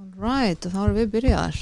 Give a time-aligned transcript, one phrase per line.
[0.00, 1.56] Right, og þá erum við byrjaðar.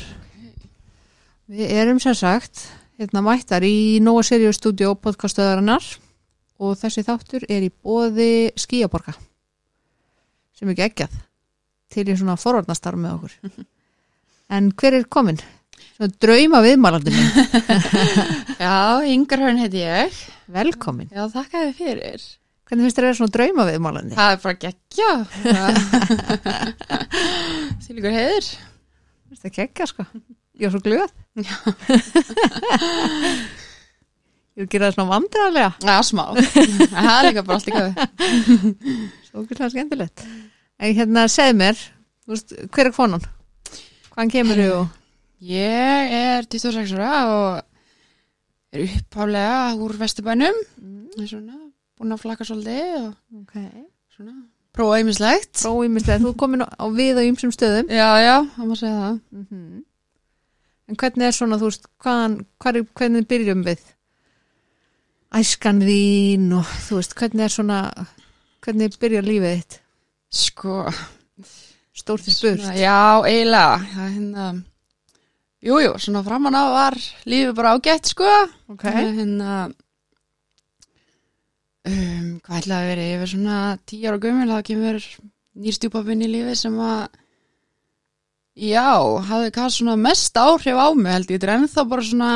[1.50, 2.61] Við erum sem sagt
[3.00, 5.82] hérna mættar í Nóa Sirius Studio podcastöðarinnar
[6.62, 9.16] og þessi þáttur er í bóði skíaborga
[10.59, 11.16] sem er geggjað
[11.90, 13.37] til í svona forvarnastarf með okkur.
[14.48, 15.36] En hver er komin?
[15.98, 17.25] Svona drauma viðmælandinu.
[18.62, 20.14] Já, Ingar Hörn heiti ég.
[20.48, 21.11] Velkomin.
[21.12, 22.25] Já, þakka þið fyrir.
[22.69, 24.14] Hvernig finnst þér að vera svona drauma viðmælandi?
[24.19, 25.12] Það er bara geggja.
[27.87, 28.46] Sýlingur heiður.
[29.38, 30.02] Það geggja sko?
[30.59, 31.11] Ég er svo glöð.
[34.59, 35.70] Ég vil gera það svona vandræðarlega.
[35.87, 36.25] Já, smá.
[36.34, 37.92] Það er líka bara allt í kafi.
[39.28, 40.19] Svo okkurlega skemmtilegt.
[40.83, 41.77] En hérna, segð mér,
[42.27, 43.23] veist, hver er konan?
[44.11, 44.80] Hvaðan kemur þú?
[45.47, 47.62] Ég er 26 ára og
[48.75, 50.59] er upphálega úr Vesturbænum.
[50.83, 51.06] Mm.
[51.23, 51.55] Svona,
[51.98, 53.55] búin að flaka svolítið og Ok.
[54.16, 54.34] svona,
[54.75, 55.52] prófa ýmislegt.
[55.65, 57.89] Prófýmislega, þú er komin á við á ýmsum stöðum.
[57.91, 59.20] Já, já, það má segja það.
[59.33, 59.84] Mm
[60.89, 63.81] En hvernig er svona, þú veist, hvaðan, hvar, hvernig byrjum við?
[65.37, 67.81] Æskan þín og þú veist, hvernig er svona,
[68.65, 69.77] hvernig byrjar lífið þitt?
[70.33, 70.78] Sko,
[71.98, 72.62] Stórt í spurt.
[72.62, 74.47] Svona, já, eiginlega það er hérna
[75.59, 78.28] Jújú, jú, svona framan á var lífið bara ágætt sko
[78.70, 78.84] Ok.
[78.87, 79.53] Það er hérna
[81.89, 83.58] um, hvað ætlaði að vera ég verið svona
[83.89, 85.00] tíu ára gömul þá kemur
[85.58, 87.03] nýrstjúpapinn í lífið sem að
[88.58, 88.86] já,
[89.28, 92.33] hafði kannski svona mest áhrif á mig held ég, þetta er ennþá bara svona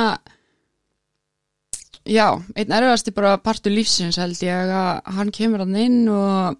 [2.09, 2.27] já,
[2.59, 6.59] einn erfiðasti bara partur lífsins held ég að hann kemur hann inn og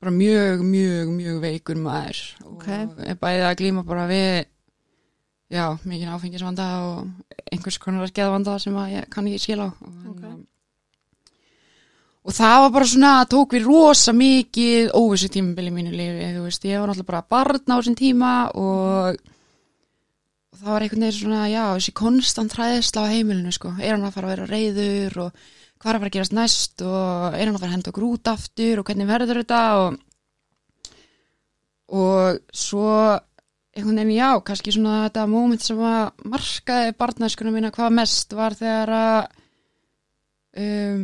[0.00, 2.68] bara mjög, mjög, mjög veikur maður Ok.
[2.68, 4.46] og er bæðið að glíma bara við
[5.52, 10.00] já, mikið áfengisvanda og einhvers konar skeðvanda sem að ég kann ekki skila á og,
[10.14, 10.24] Ok.
[12.20, 16.66] Og það var bara svona tók við rosa mikið óvissu tímabili mínu lífi, þú veist,
[16.68, 19.20] ég var náttúrulega bara barn á þessum tíma og
[20.50, 24.04] og það var einhvern veginn svona, já, þessi konstant hræðisla á heimilinu, sko, er hann
[24.04, 25.42] að fara að vera reyður og
[25.80, 28.08] hvað er að fara að gerast næst og er hann að fara að henda okkur
[28.10, 29.98] út aftur og hvernig verður þetta og
[31.90, 32.90] og svo
[33.74, 38.54] einhvern veginn, já, kannski svona þetta moment sem að markaði barnæskunum mína hvað mest var
[38.58, 39.18] þegar að
[40.60, 41.00] um,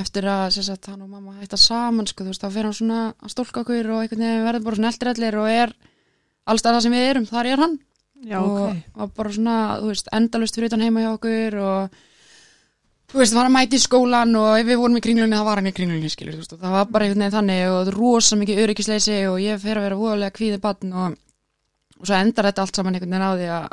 [0.00, 3.00] eftir að sagt, hann og mamma hætta saman sko, þú veist, þá fer hann svona
[3.12, 5.70] að stólka okkur og einhvern veginn verður bara svona eldri og er
[6.48, 7.76] alls það sem við erum, þar er hann.
[8.22, 8.76] Já, og ok.
[8.94, 11.80] var bara svona, þú veist, endalust fyrir utan heima hjá okkur og
[13.10, 15.58] þú veist, var að mæti í skólan og ef við vorum í kringlunni, það var
[15.60, 18.60] hann í kringlunni, skilur, veist, og það var bara einhvern veginn þannig og rosa mikið
[18.62, 21.08] öryggisleysi og ég fer að vera voðalega kvíðið batn og,
[21.98, 23.66] og svo endar þetta allt saman einhvern veginn á því að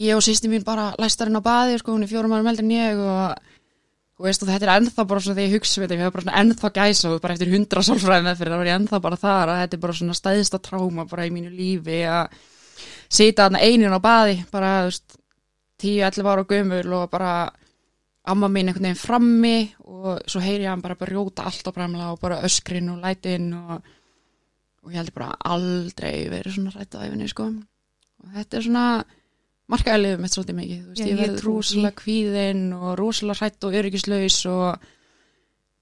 [0.00, 2.64] og ég og sýsti mín bara læstarinn á baði, sko, hún er fjórum árum eldri
[2.64, 3.50] en ég og
[4.20, 6.12] Þú veist, og þetta er ennþá bara svona þegar ég hugsa við þetta, ég hef
[6.12, 8.98] bara svona ennþá gæsa og bara eftir hundra sálfræði með fyrir, þá er ég ennþá
[9.00, 12.34] bara þar að þetta er bara svona stæðista tráma bara í mínu lífi að
[13.08, 15.16] sita þarna einin á baði, bara, þú veist,
[15.80, 17.30] 10-11 ára gömul og bara
[18.28, 19.54] amma mín einhvern veginn frammi
[19.88, 23.54] og svo heyri ég hann bara rjóta allt á bramla og bara öskrin og lætin
[23.56, 23.80] og,
[24.84, 27.48] og ég held bara aldrei verið svona rætt á æfinni, sko.
[28.20, 28.84] Og þetta er svona,
[29.70, 33.76] markaði liðum mitt svolítið mikið, veist, ég ég verði rosalega kvíðinn og rosalega hrætt og
[33.80, 34.88] öryggislaus og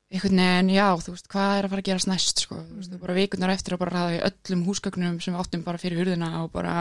[0.09, 2.99] einhvern veginn, já, þú veist, hvað er að fara að gerast næst, sko, þú veist,
[3.03, 6.31] bara vikurnar eftir að bara ræða í öllum húsgögnum sem við áttum bara fyrir hurðina
[6.43, 6.77] og bara,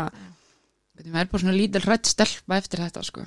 [0.96, 3.26] veitum, við erum bara svona lítil hrætt stelpa eftir þetta, sko.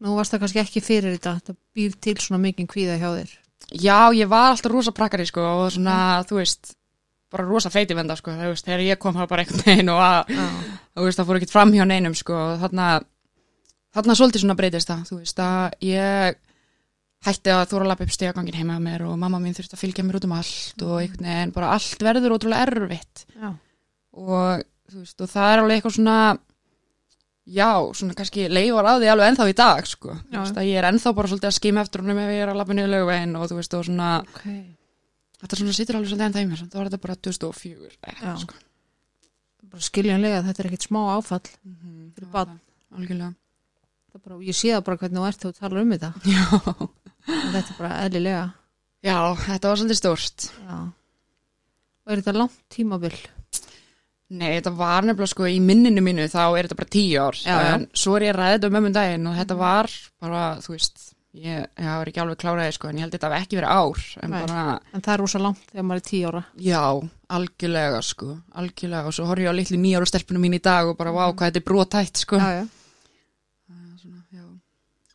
[0.00, 3.32] Nú varst það kannski ekki fyrir þetta, þetta býr til svona mikið kvíða hjá þér.
[3.70, 5.96] Já, ég var alltaf rosa prakkari, sko, og svona,
[6.28, 6.74] þú veist,
[7.30, 10.30] bara rosa feitivenda, sko, þú veist, þegar ég kom það bara einhvern veginn og að,
[10.98, 12.86] þú veist, það fór ekkert fram hjá neinum, sko, og þarna,
[13.94, 16.40] þarna svolítið svona breytist það, þú veist, að ég
[17.28, 19.82] hætti að þóra að lappa upp stegagangin heima með mér og mamma mín þurfti að
[19.82, 23.50] fylgja mér út um allt og einhvern veginn, bara allt verður ótrúlega erfitt Já.
[24.16, 26.16] og, þú veist, og það er alveg eitthvað svona,
[27.60, 27.68] já,
[28.00, 30.22] svona kannski leifar á því alveg ennþá í dag, sko, Já.
[30.32, 32.52] þú veist, að ég er ennþá bara svolítið að skima eftir honum ef ég er
[32.54, 34.46] að lappa niður lögveginn og, þú veist, og svona, Ok.
[35.40, 37.98] Þetta svona situr alveg svolítið ennþá í mér, það var þetta bara 2004, Já.
[38.12, 38.54] eitthvað, sko.
[39.70, 41.50] Bara skiljanlega, þetta er ekkit smá áfall.
[41.64, 42.48] Mhm, Fyrir það barn.
[42.48, 43.34] var það, Algjörlega.
[44.10, 46.10] Það er Bara, ég sé það bara hvernig þú ert þú talar um þetta.
[46.34, 46.88] Já.
[47.30, 48.46] Þetta er bara eðlilega.
[49.06, 50.46] Já, þetta var svolítið stórt.
[50.66, 50.78] Já.
[52.06, 53.14] Og er þetta langt tímabil?
[54.30, 57.38] Nei, þetta var nefnilega sko í minninu mínu þá er þetta bara tíu ár.
[57.42, 57.70] Já, já.
[57.76, 59.90] En svo er ég að ræða þetta um daginn og þetta var
[60.22, 61.00] bara, þú veist,
[61.34, 64.00] ég, var ekki alveg kláraði sko en ég held þetta hafi ekki verið ár.
[64.24, 66.42] En bara, En það er rosa langt þegar maður er tíu ára.
[66.58, 66.82] já,
[67.30, 68.28] algjörlega sko,
[68.58, 69.06] algjörlega.
[69.06, 71.50] Og svo horf ég á litlu nýjára stelpunum mín í dag og bara, vá, hvað
[71.52, 72.36] þetta er brotætt sko.
[72.42, 72.66] Já, já.
[74.00, 74.44] Svona, já.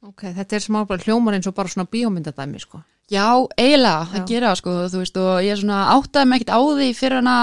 [0.05, 2.83] Ok, þetta er smá bara hljómar eins og bara svona bíómyndadæmi, sko.
[3.11, 3.27] Já,
[3.57, 6.59] eiginlega, það gera það, sko, þú veist, og ég er svona áttaði mig ekkert á
[6.65, 7.35] því fyrir hana,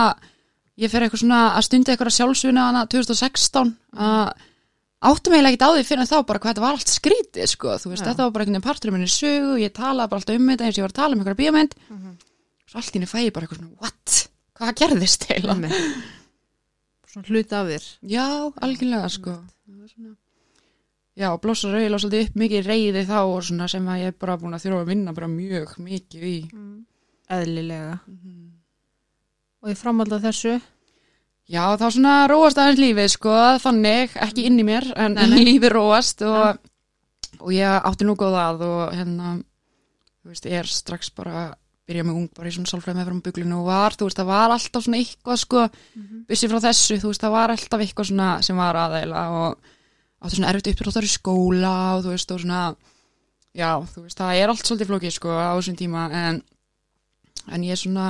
[0.82, 4.32] ég fyrir eitthvað svona að stunda eitthvað sjálfsvinna hana 2016, að
[5.02, 7.90] mig eiginlega ekkert á því fyrir þá bara hvað þetta var allt skrítið, sko, þú
[7.92, 10.50] veist, þetta var bara einhvern veginn partur um minni sögu, ég talaði bara alltaf um
[10.52, 11.76] þetta eins og ég var að tala um eitthvað bíómynd,
[12.70, 14.18] svo allt í henni fæ ég bara eitthvað svona, what,
[14.60, 15.56] hvað gerðist heila?
[15.56, 16.10] Einmitt.
[17.12, 17.88] Svona hluti af þér.
[18.08, 18.26] Já,
[18.64, 19.34] algjörlega, sko.
[19.68, 20.16] Var svona-
[21.12, 24.36] Já, blossar eiginlega svolítið upp mikið reyði þá og svona sem að ég er bara
[24.40, 26.36] búin að þurfa að vinna bara mjög mikið í.
[27.28, 27.98] Eðlilega.
[29.62, 30.54] Og ég framhaldi þessu.
[31.52, 35.42] Já, þá svona róast aðeins lífið, sko, þannig, ekki inn í mér, en Nei, nei.
[35.50, 36.62] lífið róast og,
[37.42, 39.34] og ég átti nú góða að og hérna,
[40.22, 41.50] þú veist, ég er strax bara,
[41.84, 44.30] byrja með ung bara í svona sálfræði með frá buglinu og var, þú veist, það
[44.32, 45.66] var alltaf svona eitthvað, sko,
[46.30, 49.72] bussi frá þessu, þú veist, það var alltaf eitthvað svona sem var aðeila og
[50.22, 52.62] átti svona erfitt uppdráttar í skóla og þú veist, og svona,
[53.58, 56.40] já, þú veist, það er allt svolítið flókið, sko, á þessum tíma, en,
[57.52, 58.08] en ég er svona,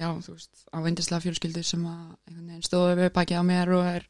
[0.00, 4.06] já, þú veist, á vindislega fjölskyldu sem að stóðu við baki á mér og er,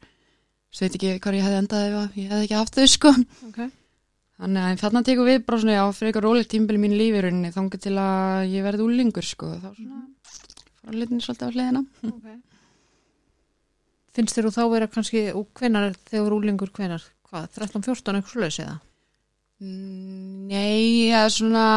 [0.71, 3.13] svo veit ekki hvað ég hefði endað ef ég hefði ekki haft þau, sko.
[3.49, 3.61] Ok.
[4.41, 7.25] Þannig að þarna tekum við bara svona, já, fyrir eitthvað rólegt tímbili mínu lífi í
[7.27, 9.99] rauninni, þangað til að ég verði úlingur, sko, þá svona,
[10.81, 11.83] fara litinni svolítið á hliðina.
[12.09, 12.31] Ok.
[14.17, 18.61] Finnst þér þú þá vera kannski, og hvenar, þegar úlingur hvenar, hvað, 13-14 eitthvað svoleiðis
[18.65, 18.79] eða?
[19.61, 21.67] Mm, Nei, er svona,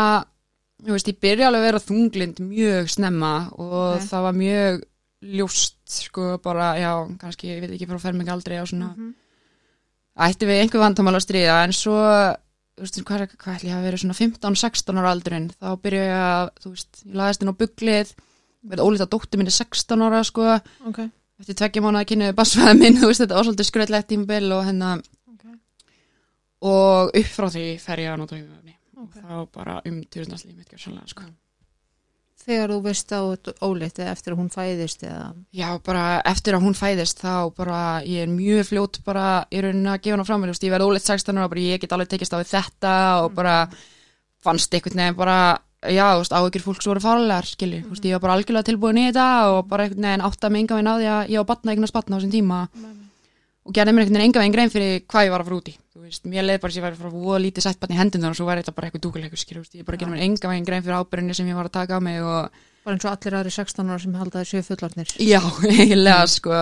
[0.83, 4.03] veist, ég byrja alveg að vera þunglind mjög snemma og Ok.
[4.11, 4.83] það var mjög
[5.25, 9.15] ljóst, sko, bara, já, kannski, ég veit ekki frá fermingaldri og svona, Mhm.
[10.19, 11.97] ætti við einhver vandamál að stríða, en svo,
[12.77, 16.19] þú veist, hvað, hvað ætli ég hafa verið svona 15-16 ára aldurinn, þá byrja ég
[16.21, 18.13] að, þú veist, ég laðist inn á buglið,
[18.67, 20.99] verið ólítið að dóttir minni 16 ára, sko, Ok.
[21.41, 24.65] eftir tveggja mánu að kynniði basfæða minn, þú veist, þetta var svolítið skröðlegt tímbil og
[24.67, 25.45] hérna, Ok.
[26.63, 28.74] og upp frá því fer ég að nota hugöfni
[29.05, 29.17] Ok.
[29.23, 31.27] og þá bara um tjörnarslið mitt gjörsanlega sko.
[32.45, 33.21] Þegar þú veist á
[33.65, 37.79] óleitt eða eftir að hún fæðist eða, Já, bara eftir að hún fæðist þá bara
[38.05, 40.75] ég er mjög fljót bara í rauninni að gefa hana frá mér, þú veist, ég
[40.75, 43.55] verði óleitt 16 ára og bara ég get alveg tekist á þetta og bara
[44.45, 45.39] fannst einhvern veginn bara
[45.89, 49.01] já, þú veist, áhyggjur fólks voru farlegar skilji, þú veist, ég var bara algjörlega tilbúin
[49.01, 51.41] í þetta og bara einhvern veginn átt að mig enga veginn á því að ég
[51.41, 52.61] var batna eignast batna á þessum tíma.
[53.65, 55.73] Og gerði mér einhvern veginn enga veginn grein fyrir hvað ég var að fara út
[55.73, 57.99] í þú veist, mér leið bara sem ég væri að voða lítið sætt batna í
[58.01, 60.67] hendunar og svo væri þetta bara eitthvað dúkuleikur veist, ég bara gerði mér enga veginn
[60.67, 63.37] grein fyrir ábyrðinni sem ég var að taka á mig og bara eins og allir
[63.39, 65.13] aðri 16 ára sem halda þessu fullarnir.
[65.23, 66.57] Já, eiginlega sko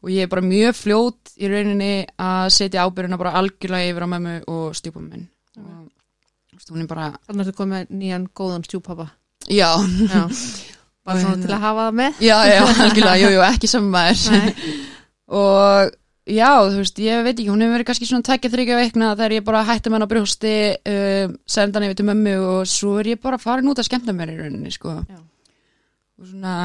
[0.00, 4.12] og ég er bara mjög fljót í rauninni að setja ábyrjuna bara algjörlega yfir á
[4.14, 5.26] mömmu og stjúpum minn
[5.58, 5.90] og
[6.54, 9.08] þú veist, hún er bara Þannig að þú komið nýjan góðan stjúpappa.
[9.50, 9.70] já,
[10.06, 10.22] Já.
[11.10, 12.18] Bara svona hérna- til að hafa það með.
[12.20, 13.40] já, já, algjörlega, jú, jú,
[15.30, 15.94] og
[16.32, 19.34] já, þú veist, ég veit ekki, hún hefur verið kannski svona tækja þryggja veikna þegar
[19.36, 22.96] ég bara hætti með hann á brjósti uh, senda hann yfir til mömmu og svo
[23.00, 25.20] er ég bara farin út að skemmta mér í rauninni sko Já.
[25.20, 26.56] og svona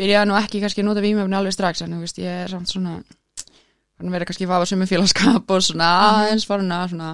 [0.00, 2.72] byrjaði nú ekki kannski að nota vímöfni alveg strax en þú veist, ég er samt
[2.72, 7.12] svona hann verið kannski að fafa sem félagskap og svona aðeins farin að svona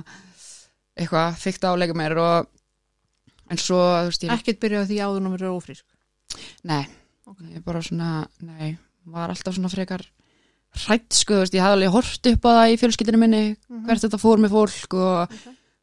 [0.98, 2.48] eitthvað fykta á leika mér og
[3.48, 5.84] en svo, þú veist, ég Ekkert byrjaði því áður og verið ófrísk.
[6.68, 6.84] Nei,
[7.48, 8.10] ég er bara svona,
[8.44, 8.76] nei,
[9.08, 10.04] var alltaf svona frekar
[10.76, 13.44] hrætt, sko, veist, ég hafði alveg hort upp á það í fjölskyldinu minni,
[13.86, 15.32] hvert þetta fór með fólk og,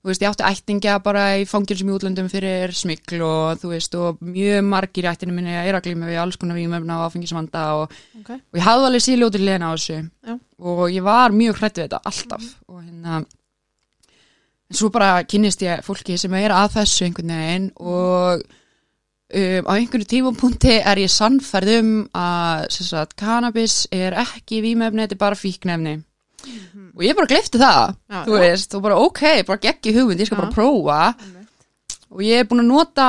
[0.05, 3.95] þú veist, ég átti ættingja bara í fangjum í útlöndum fyrir smikl og, þú veist,
[3.97, 7.63] og mjög margir í ættinu minni er að glíma við alls konar vímöfna og áfengisvanda
[7.81, 8.29] og, Ok.
[8.37, 10.37] og ég hafði alveg síðljóti liðna á þessu Já.
[10.61, 13.25] og ég var mjög hrætt við þetta alltaf og hérna
[14.65, 18.45] en svo bara kynnist ég fólki sem er að þessu einhvern veginn og
[19.33, 25.17] um, á einhverju tímapunkti er ég sannferð um að sagt, cannabis er ekki vímefni, þetta
[25.17, 25.95] er bara fíknefni
[26.95, 30.29] og ég bara gleypti það Já, þú veist, og bara ok, bara geggi hugmynd ég
[30.29, 30.43] skal Já.
[30.43, 30.99] bara prófa
[32.15, 33.07] og ég er búin að nota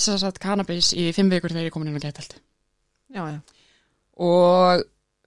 [0.00, 2.00] sagt, cannabis í fimm vikur þegar ég er komin inn
[3.12, 3.38] á já.
[4.18, 4.82] og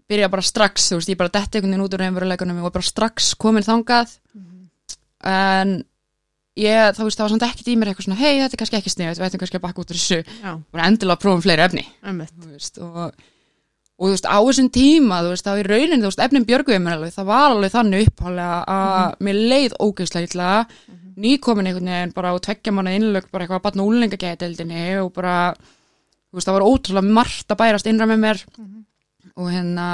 [0.10, 2.86] byrja bara strax, þú veist, ég bara detti einhvern veginn út úr einveruleikunum og bara
[2.86, 4.18] strax komin þangað.
[5.25, 5.80] En
[6.60, 8.78] ég, þá veist, það var samt ekkert í mér eitthvað svona, hei, þetta er kannski
[8.80, 10.20] ekki snið, við ættum kannski að bakka út úr þessu,
[10.72, 11.86] bara endilega prófum fleiri efni,
[12.52, 13.16] veist, og
[13.96, 16.80] og þú veist, á þessum tíma, þú veist, þá í rauninni, þú veist, efnin björguði
[16.84, 20.50] mér alveg, það var alveg þannig upphálega að mér leið ógeðslega illa,
[21.16, 25.36] nýkomin einhvern veginn bara á tveggja manna innlög, bara eitthvað að batna úlingagæteldinni og bara,
[25.56, 28.44] þú veist, það var ótrúlega margt að bærast innra með mér.
[29.36, 29.88] Og hérna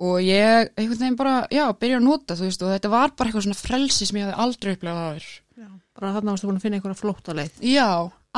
[0.00, 3.28] og ég, einhvern veginn bara, já, byrja að nota, þú veist, og þetta var bara
[3.30, 5.28] eitthvað svona frelsi sem ég hafði aldrei upplegað áður.
[5.60, 5.68] Já.
[6.00, 7.58] Bara þarna varstu búin að finna einhverja flóttaleið.
[7.68, 7.88] Já,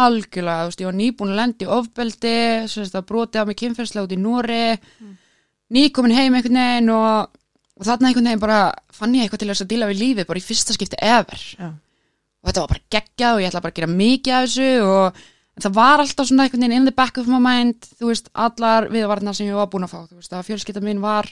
[0.02, 3.60] algjörlega, þú veist, ég var nýbúin að lendi ofbeldi, svo veist, það brotið á mig
[3.62, 4.64] kynferðslega út í Nóri,
[5.72, 7.38] nýkomin heim einhvern veginn og,
[7.78, 8.60] og þarna einhvern veginn bara
[8.92, 11.68] fann ég eitthvað til þess að díla við lífið bara í fyrsta skipti ever Já.
[11.70, 15.22] og þetta var bara geggjað og ég ætla bara að gera mikið af þessu og
[15.62, 18.90] það var alltaf svona einhvern veginn in the back of my mind þú veist, allar
[18.92, 21.30] viðvarnar sem ég var búin að fá þú veist, að fjölskylda mín var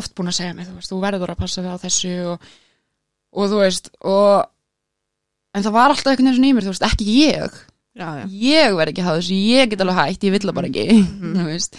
[0.00, 2.46] oft búin að segja mig, þú veist, þú verður að passa við á þessu og,
[3.36, 4.46] og þú veist og
[5.52, 7.58] en það var alltaf svona í mér, þú veist, ekki ég.
[7.92, 8.24] Já, já.
[8.32, 10.86] ég verð ekki að hafa þessu, ég get alveg hægt ég vill það bara ekki,
[11.36, 11.74] þú veist.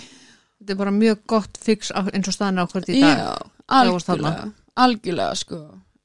[0.64, 3.18] Þetta er bara mjög gott fix á- eins og staðan ákvörð í dag.
[3.18, 3.32] Já,
[3.80, 4.44] algjörlega,
[4.80, 5.64] algjörlega sko.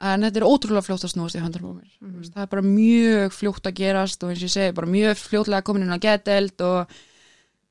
[0.09, 2.63] En þetta er ótrúlega fljótt að snúast í höndar á mér mm það er bara
[2.63, 5.99] mjög fljótt að gerast og eins og ég segi, bara mjög fljótlega komin inn á
[5.99, 6.93] geteld og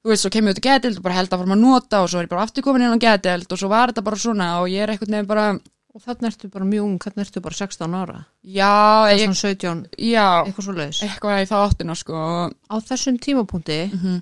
[0.07, 1.99] þú veist, svo kem ég út á geteld og bara held að fara að nota
[2.03, 4.21] og svo er ég bara aftur komin inn á geteld og svo var þetta bara
[4.23, 5.49] svona og ég er eitthvað nefn bara
[5.97, 8.17] og þannig ertu bara mjög ung, þannig ertu bara 16 ára.
[8.45, 8.71] Já,
[9.11, 10.25] ég, svona 17, já.
[10.45, 12.23] eitthvað svo leiðis eitthvað í það áttina sko.
[12.69, 14.19] Á þessum tímapunkti, mm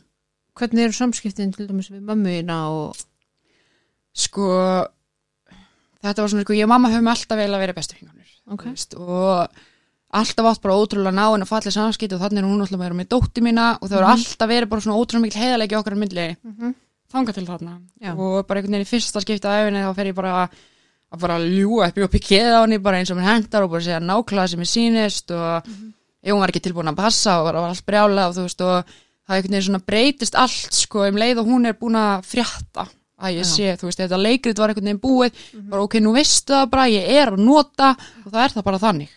[0.55, 2.99] hvernig eru samskiptin til dæmis við mömmuina og
[4.15, 4.49] sko
[5.99, 8.69] þetta var svona, sko, ég og mamma höfum alltaf vel að vera bestu fingunir ok,
[9.01, 9.63] og
[10.19, 12.83] alltaf átt bara ótrúlega ná en að falla samskipt og þannig er hún alltaf að
[12.85, 15.95] vera með dótti mína og það voru alltaf verið bara svona ótrúlega mikil heiðalegi okkar
[15.95, 16.73] á myndli Mhm.
[17.15, 18.11] þanga til þarna Já.
[18.17, 20.49] og bara einhvern veginn í fyrsta skipta af æfinni þá fer ég bara
[21.13, 23.81] að bara ljúa upp og pikið á henni bara eins og mér hendar og bara
[23.85, 25.67] segja nákvæmlega sem ég sýnist og
[26.25, 28.83] ef hún var ekki tilbúin að passa og var, allt brjála og þú veist og
[29.25, 32.87] það einhvern veginn svona breytist allt sko um leið og hún er búin að frétta
[33.15, 33.47] að ég Já.
[33.47, 35.31] sé, þú veist, þetta leikrit var einhvern veginn búið,
[35.69, 37.93] bara ok, nú veistu það bara, ég er að nota
[38.25, 39.09] og það er það bara þannig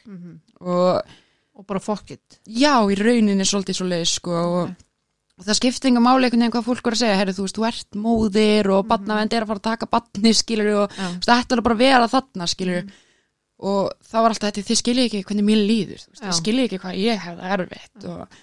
[0.61, 1.03] og
[1.59, 2.39] og bara fuck it.
[2.47, 4.71] Já, í rauninni svolítið svo leið sko og,
[5.39, 7.59] og það skiptir enga máli einhvern veginn hvað fólk er að segja, herri, þú veist,
[7.59, 11.31] þú ert móðir og barnavend er að fara að taka barni, skilur og þú veist,
[11.33, 12.93] þetta er bara að vera þarna, skilur
[13.59, 16.83] og það var alltaf þetta, þið skiljið ekki hvernig mér líður, veist, þið skiljið ekki
[16.85, 18.41] hvað ég hef það erfitt og,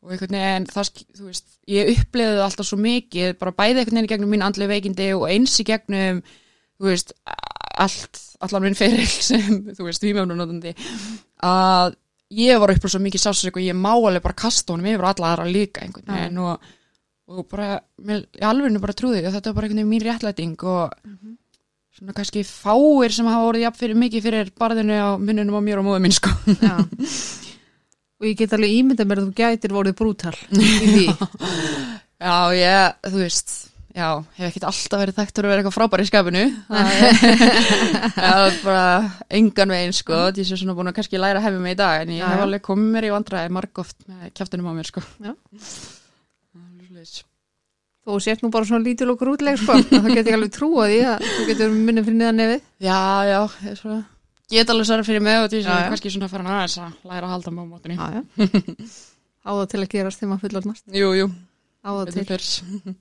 [0.00, 4.00] og einhvern veginn, það, þú veist, ég upplifði það alltaf svo mikið, bara bæði einhvern
[4.00, 6.22] veginn gegnum mín andlega veikindi og eins í gegnum,
[6.80, 7.12] þú veist,
[7.84, 10.72] allt, allan minn feril sem, þú veist, vímjöfnunótandi,
[11.46, 11.96] að
[12.40, 15.32] ég var upplifð svo mikið sásök og ég má alveg bara kasta honum yfir alla
[15.32, 16.70] aðra líka einhvern veginn og,
[17.30, 20.94] og bara, ég alveg bara trúði að þetta var bara einhvern veginn mín réttlæting og
[22.00, 25.82] svona kannski fáir sem hafa orðið jafn fyrir mikið fyrir barðinu á munnunum á mér
[25.82, 26.30] og móðu minn sko.
[26.54, 26.76] Já.
[28.20, 30.36] Og ég get alveg ímynda mér að þú gætir vorið brútal
[32.20, 36.06] Já, ég, þú veist já, hef ekkert alltaf verið þekkt að vera eitthvað frábær í
[36.08, 36.44] skapinu.
[36.68, 38.84] Það er bara
[39.40, 42.04] engan veginn sko, því sem svona búin að kannski læra að hefja mig í dag
[42.04, 45.04] en ég Já, hef alveg komið mér í vandræði margóft með kjaftinum á mér sko.
[45.24, 45.34] Já.
[48.00, 49.76] Þú sért nú bara svona lítil og grútleg sko.
[49.90, 52.64] Það get ég alveg trúa því að þú getur minni fyrir niðan nefið.
[52.86, 54.00] Já, já, ég svona
[54.50, 56.72] Get alveg svarað fyrir mig og því sem ég kannski svona fara að
[57.06, 58.22] læra að halda mig á mótunni já, já.
[59.46, 60.84] á það til að gerast þegar maður fullorðnast.
[60.90, 61.28] Jú, jú,
[61.86, 62.96] á það betur til fyrr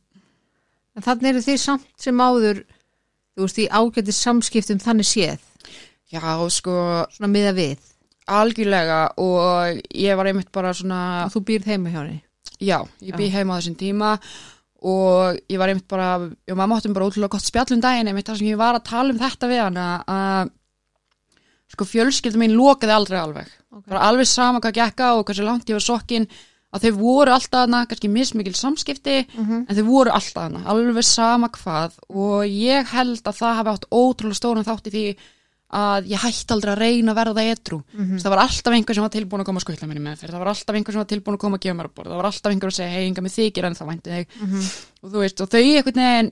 [0.95, 2.63] en þannig eru þið samt sem áður
[3.35, 5.45] þú veist í ágæti samskiptum þannig séð?
[6.09, 6.73] Já, sko,
[7.13, 7.89] svona miða við?
[8.29, 12.21] algjörlega og ég var einmitt bara svona og þú býrð heima hjá henni?
[12.59, 14.13] Já, ég bý heima á þessum tíma
[14.79, 18.29] og ég var einmitt bara, já, maður máttum bara ótrúlega gott spjall um daginn einmitt
[18.29, 20.53] þar sem ég var að tala um þetta við hana að
[21.69, 23.49] sko fjölskylda mín lokaði aldrei alveg.
[23.69, 23.89] Okay.
[23.91, 26.25] bara alveg sama hvað gekka og hversu langt ég var sokkin
[26.73, 29.65] að þau voru alltaf hana, kannski mismikil samskipti Mhm.
[29.69, 33.89] en þau voru alltaf hana, alveg sama hvað og ég held að það hafi átt
[33.91, 35.15] ótrúlega stóran þátt í því
[35.71, 38.17] að ég hætti aldrei að reyna að verða edru Mhm.
[38.21, 40.39] það var alltaf einhver sem var tilbúin að koma að skutla mér í meðferð, það
[40.39, 42.25] var alltaf einhver sem var tilbúin að koma að gefa mér að borða, það var
[42.25, 44.61] alltaf einhver að segja hei, enga með þykir en það vænti þig Mhm.
[45.03, 46.31] og þú veist, og þau einhvern veginn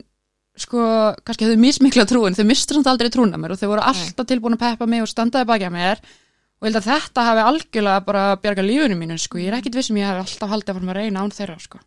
[0.57, 0.79] sko,
[1.23, 4.53] kannski höfðu mismikla trúin þau mistu samt aldrei trúna mér og þau voru alltaf tilbúin
[4.57, 5.97] að peppa mig og standaði baki að mér
[6.57, 9.77] og ég held að þetta hafi algjörlega bara bjarga lífunum mínu, sko, ég er ekkit
[9.77, 11.83] vissum ég hef alltaf haldið að fara að reyna án þeirra, sko.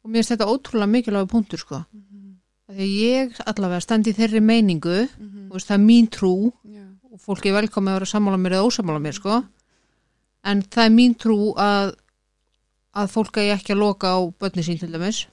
[0.00, 1.82] Og mér finnst þetta ótrúlega mikilvæg punktur sko.
[1.90, 2.10] Mm
[2.74, 7.22] því að ég allavega standi þeirri meiningu þú veist það er mín trú Já, og
[7.22, 9.40] fólki er velkomið að vera sammála mér eða ósammála mér sko.
[10.46, 11.96] En það er mín trú að
[13.00, 15.24] að fólk eigi ekki að loka á börni sín til dæmis.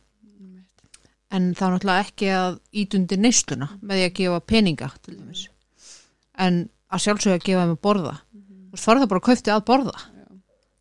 [1.34, 5.48] En það er náttúrulega ekki að ítundi neistuna með því að gefa peninga til dæmis.
[6.38, 6.60] En
[6.92, 8.14] að sjálfsögja að gefa þeim að borða.
[8.38, 9.98] Þú veist farið það bara að kaufti að borða.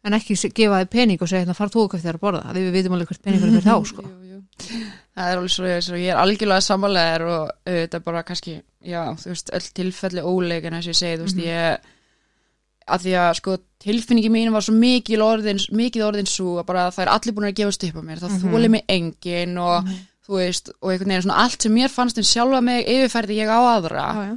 [0.06, 2.52] En ekki gefa þeim pening og segja hérna farð þú að kaufti þér að borða
[2.52, 4.06] því við vitum alveg hvert peningur er þá sko.
[4.36, 4.38] Jú,
[4.70, 4.84] jú.
[5.16, 8.54] það er alveg svo, svo ég er algjörlega sammálegar og þetta er bara kannski
[8.86, 11.92] já, þú veist, öll tilfelli óleik en þess að ég segi, þú veist, ég
[12.86, 15.62] að því að sko tilfinningi mín var svo mikið orðin,
[16.06, 18.70] orðin svo að bara það er allir búin að gefast upp á mér, það þóli
[18.76, 19.90] mig engin og
[20.26, 23.50] þú veist, og einhvern veginn svona allt sem mér fannst um sjálfa mig yfirfærdi ég
[23.50, 24.36] á aðra já, já.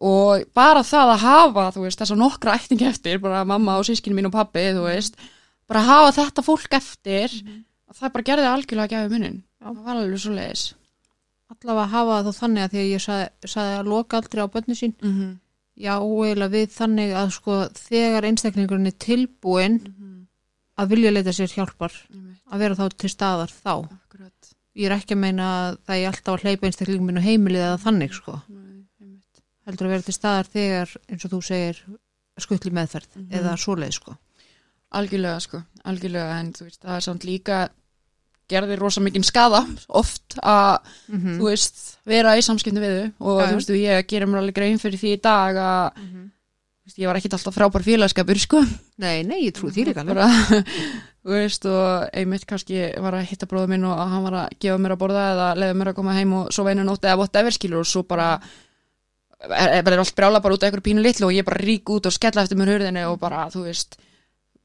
[0.00, 3.84] Og bara það að hafa þú veist, þess að nokkra ættingi eftir bara mamma og
[3.86, 5.14] sískinu mín og pappi, þú veist
[5.68, 7.30] bara hafa þetta fólk eftir
[7.88, 9.68] að það bara gerði algjörlega að gefa munin Já.
[9.70, 10.64] það var alveg svo leiðis
[11.54, 14.74] allavega hafa það þannig að því að ég sagði, sagði að loka aldrei á börni
[14.74, 15.32] sín mm -hmm.
[15.74, 20.26] Já, eiginlega við þannig að sko þegar einstaklingurinn er tilbúin Mhm.
[20.78, 21.92] að vilja leita sér hjálpar
[22.52, 23.88] að vera þá til staðar þá.
[23.90, 27.22] akkurat Ég er ekki að meina að það er alltaf að hleypa einstaklingum minn og
[27.24, 28.40] heimilið eða þannig sko.
[29.66, 31.78] Heldur að vera til staðar þegar eins og þú segir
[32.38, 33.30] skuttli meðferð Mhm.
[33.38, 34.16] eða svoleið sko.
[34.94, 37.68] Algjörlega sko, algjörlega en þú veist, það er samt líka
[38.48, 40.78] gerði rosa mikinn skada oft að,
[41.08, 43.46] Mm þú veist, vera í samskipni við þau og já.
[43.48, 46.30] þú veist, ég gerir mér alveg grein fyrir því í dag að, Mhm.
[46.30, 48.60] þú veist, ég var ekkit alltaf frábær félagskapur, sko.
[48.98, 50.04] Nei, nei, ég trú því líka.
[50.06, 50.28] Bara,
[51.24, 54.78] þú veist, og einmitt kannski var að hitta bróða minn og hann var að gefa
[54.78, 57.50] mér að borða eða leiða mér að koma heim og svo veinu nótt eða whatever
[57.50, 58.38] skilur og svo bara
[59.50, 62.06] er, er allt brjála bara út af einhverju pínu litlu og ég bara rík út
[62.06, 63.96] og skella eftir mér hurðinni og bara, þú veist,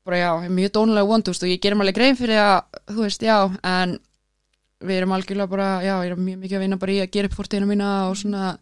[0.05, 2.81] bara já, mjög dónulega vond, þú veist, og ég gerir mér alveg grein fyrir að,
[2.93, 4.00] þú veist, já, en
[4.79, 7.27] við erum algjörlega bara, já, ég er mjög mikið að vinna bara í að gera
[7.29, 8.57] upp fórtíðina mína og svona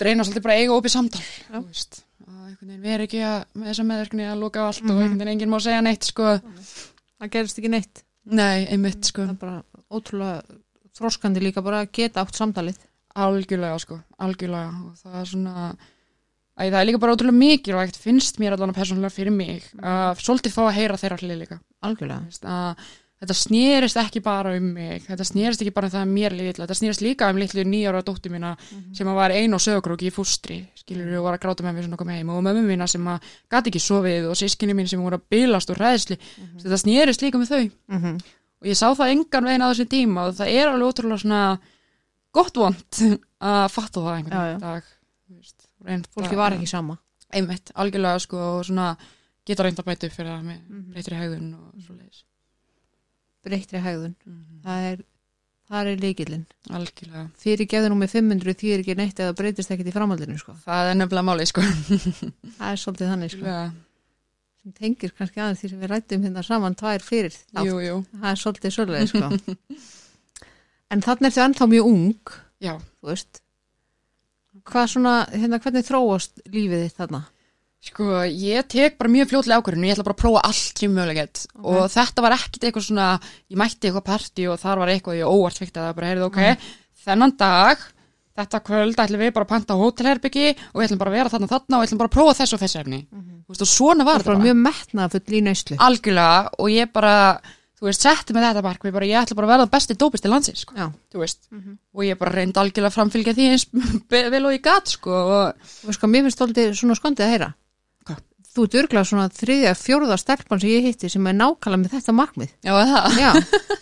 [0.00, 1.58] reyna svolítið bara að eiga opið samtal, Já.
[1.60, 1.98] þú veist
[2.60, 4.90] veginn vera ekki að, með þessa meðverkni að loka á allt Mhm.
[4.90, 6.24] og einhvern veginn enginn má segja neitt, sko
[7.20, 8.02] Það gerist ekki neitt.
[8.24, 10.42] nei, einmitt, sko, Það er bara ótrúlega
[10.98, 12.76] þróskandi líka bara að geta átt samtalið.
[13.14, 14.00] Algjörlega, sko.
[14.18, 15.70] Algjörlega, og það er svona
[16.60, 20.52] Æ, það er líka bara ótrúlega mikilvægt finnst mér allan persónulega fyrir mig að svolítið
[20.52, 21.56] fá að heyra þeirra hlið líka.
[21.88, 22.40] Algjörlega.
[22.44, 22.82] Að
[23.20, 26.64] þetta snerist ekki bara um mig þetta snerist ekki bara um það að mér litla
[26.64, 28.54] þetta snerist líka um litlu nýjára dóttur mína
[28.96, 31.86] sem að var ein og sögurkróki í fústri skilur og var að gráta með mér
[31.88, 35.02] svona kom heim og mömmu mína sem að gati ekki sofið og sískinni mín sem
[35.04, 36.16] voru að bylast og ræðsli
[36.62, 37.66] þetta snerist líka með þau.
[37.92, 38.16] Mm -hmm.
[38.60, 41.42] og ég sá það engan veginn á þessum tíma og það er alveg ótrúlega svona
[42.32, 43.00] gott vond
[43.40, 44.58] að fatta það einhvern Já, já.
[44.62, 44.90] dag
[45.30, 45.68] veist,
[46.14, 46.98] Fólki var ekki sama.
[47.32, 48.96] einmitt, algjörlega sko og svona
[49.46, 50.82] geta reynd að bæta upp fyrir það með Mhm.
[50.92, 52.24] breytri hegðun og svo leiðis
[53.40, 54.14] Breyttri hegðun.
[54.66, 54.98] Það er,
[55.70, 56.42] það er líkillinn.
[56.76, 60.36] algjörlega Fyrir gefðu nú með 500 því er ekki neitt eða breytist ekkit í framhaldinu
[60.38, 60.52] sko.
[60.66, 61.62] það er nefnilega málið sko
[62.58, 63.40] Það er svolítið þannig sko.
[63.40, 63.72] Algjörlega.
[64.60, 67.32] Sem tengir kannski aðeins því sem við rættum hérna saman tvær fyrir.
[67.64, 69.54] jú, jú, Það er svolítið svolítið sko.
[70.90, 72.74] en þannig ertu ennþá mjög ung, já.
[74.70, 77.22] Hvað svona, hérna, hvernig þróast lífið þitt þarna?
[77.80, 79.86] Sko, ég tek bara mjög fljótlega ákvörðun.
[79.88, 81.46] Ég ætla bara að prófa allt sem mögulegt.
[81.56, 81.64] Ok.
[81.70, 83.06] og þetta var ekkit eitthvað svona
[83.48, 86.68] ég mætti eitthvað partí og þar var eitthvað ég óvart fikk það bara, heyrðu, ok,
[87.06, 87.86] þennan dag
[88.40, 91.32] þetta kvöld ætlum við bara að panta á hótelherbyggi og við ætlum bara að vera
[91.32, 93.00] þarna þarna og ætlum bara að prófa þessu og þessu efni.
[93.10, 95.78] Þú veist, og svona var þetta bara bara, mjög metnað full í neyslu.
[95.86, 96.52] algjörlega.
[96.60, 97.14] Og ég bara,
[97.80, 100.30] þú veist, setti með þetta mark bara, ég ætla bara að verða besti dópist í
[100.30, 100.74] landsins sko.
[100.76, 100.86] Já.
[101.12, 101.46] þú veist,
[101.96, 103.64] og ég bara reyndi algjörlega að framfylgja því eins
[104.34, 107.48] vel og ég gat sko, og Og sko, mér finnst svolítið svona skondið að heyra.
[108.04, 108.20] Hvað?
[108.50, 112.14] Þú ert örglega svona þriðja, fjórða stelpan sem ég hitti sem er nákvæmlega með þetta
[112.18, 112.50] markmið.
[112.66, 113.30] já, það Já,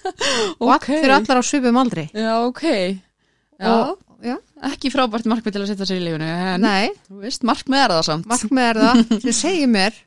[0.60, 0.74] og Ok.
[0.76, 1.00] okay.
[1.02, 2.04] fyrir allar á svipum aldrei.
[2.12, 2.64] Já, ok.
[3.58, 4.36] Já, Og, já,
[4.70, 7.94] ekki frábært markmið til að setja sig í lífinu, en nei, þú veist, markmið er
[7.96, 8.28] það samt.
[8.30, 9.98] markmið er það sem segir mér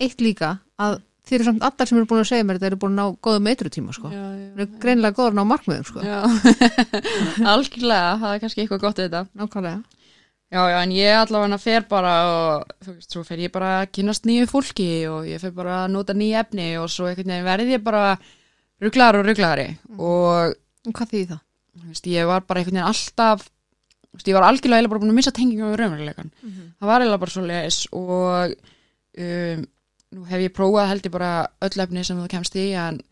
[0.00, 2.80] eitt líka að þeir eru samt allar sem eru búin að segja mér þetta eru
[2.84, 4.10] búin að ná góðum eitrutíma sko.
[4.12, 6.04] Þeir eru greinilega góður að ná markmiðum sko.
[6.04, 6.18] já.
[7.54, 9.22] Algjörlega, það er kannski eitthvað gott þetta.
[9.40, 9.82] Nákvæmlega.
[10.54, 13.88] Já, já, en ég allavega fer bara og, þú veist, svo fer ég bara að
[13.96, 17.48] kynast nýju fólki og ég fer bara að nota nýju efni og svo einhvern veginn
[17.48, 18.02] verði ég bara
[18.84, 21.40] rugglar og rugglari og, Og hvað þýði það?
[21.74, 25.02] þú veist, ég var bara einhvern veginn alltaf, þú veist, ég var algjörlega eiginlega bara
[25.02, 26.30] búin að missa tengingum við raunveruleikan.
[26.44, 28.54] það var eiginlega bara svo leis og
[29.24, 29.66] um,
[30.14, 31.32] nú hef ég prófað held ég bara
[31.64, 33.02] öll efni sem þú kemst í en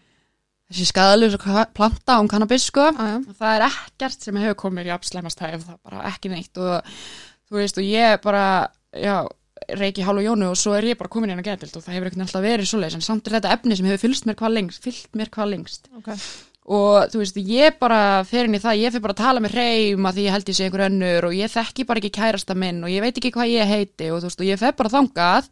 [0.73, 1.37] þessi skadaljus
[1.77, 2.89] planta um kannabis sko.
[2.97, 6.57] Ah, það er ekkert sem hefur komið í abslemastæf það er bara ekki neitt.
[6.57, 6.95] Og
[7.51, 8.47] þú veist og ég bara
[8.97, 9.17] já,
[9.79, 11.97] reiki hálf og jónu og svo er ég bara komin inn á getild og það
[11.97, 14.39] hefur veginn alltaf verið svo leis en samt er þetta efni sem hefur fylgst mér
[14.41, 14.89] hvað lengst
[15.19, 15.93] mér hvað lengst.
[16.01, 16.19] Okay.
[16.63, 19.57] og þú veist, ég bara fer inn í það, ég fer bara að tala með
[19.59, 22.57] hreim að því ég held ég sé einhver önnur og ég þekki bara ekki kærasta
[22.59, 24.93] minn og ég veit ekki hvað ég heiti og þú veist, og ég fer bara
[24.93, 25.51] þangað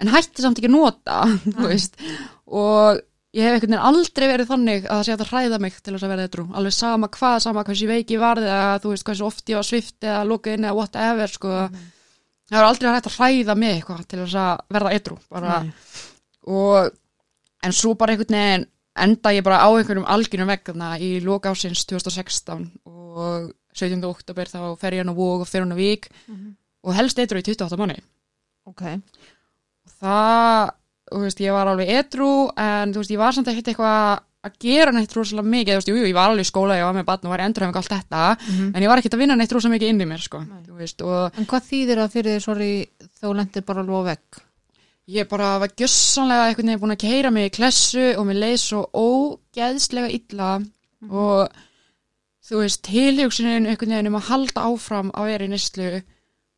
[0.00, 1.20] en hætti samt ekki að nota
[2.60, 3.00] og
[3.36, 6.06] ég hef einhvern veginn aldrei verið þannig að það sé að hræða mig til þess
[6.06, 9.52] að vera eitthrú, alveg sama hvað, sama hversu veiki varði eða þú veist, hversu oft
[9.52, 11.52] ég var svift eða lokað inn eða whatever, sko.
[12.50, 15.18] Það er aldrei hægt að hræða mig eitthvað til þess að verða eitthrú,
[16.50, 16.90] og
[17.68, 18.66] en svo bara einhvern veginn
[19.00, 24.02] enda ég bara á einhverjum algjörum vegna í loka ásins 2016 og 17.
[24.08, 26.56] oktober þá fer ég hann á Vóg og fer hann á Vík Mhm.
[26.82, 28.00] og helst eitthvað í 28 manni
[28.66, 28.82] Ok.
[28.82, 29.00] og
[30.00, 30.70] það,
[31.10, 34.54] þú veist, ég var alveg edru en þú veist, ég var samt ekkert eitthvað að
[34.64, 36.94] gera neitt rosalega mikið, þú veist, jú, jú, ég var alveg í skóla, ég var
[36.96, 38.70] með barn og var endurhefing allt þetta Mhm.
[38.74, 40.62] en ég var ekkert að vinna neitt rosalega mikið inn í mér, sko, Nei.
[40.66, 42.88] þú veist, og En hvað þýðir það fyrir því, sorry,
[43.20, 44.40] þú lendir bara alveg vegg?
[45.10, 48.58] ég bara var gjössanlega einhvern veginn búin að keira mig í klessu og mér leið
[48.62, 50.62] svo ógeðslega illa
[51.10, 51.48] og
[52.46, 56.02] þú veist, tilhjóksunin einhvern veginn um að halda áfram að vera í nýslu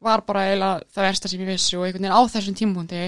[0.02, 3.02] var bara eiginlega það versta sem ég vissi og einhvern veginn á þessum tímpúndi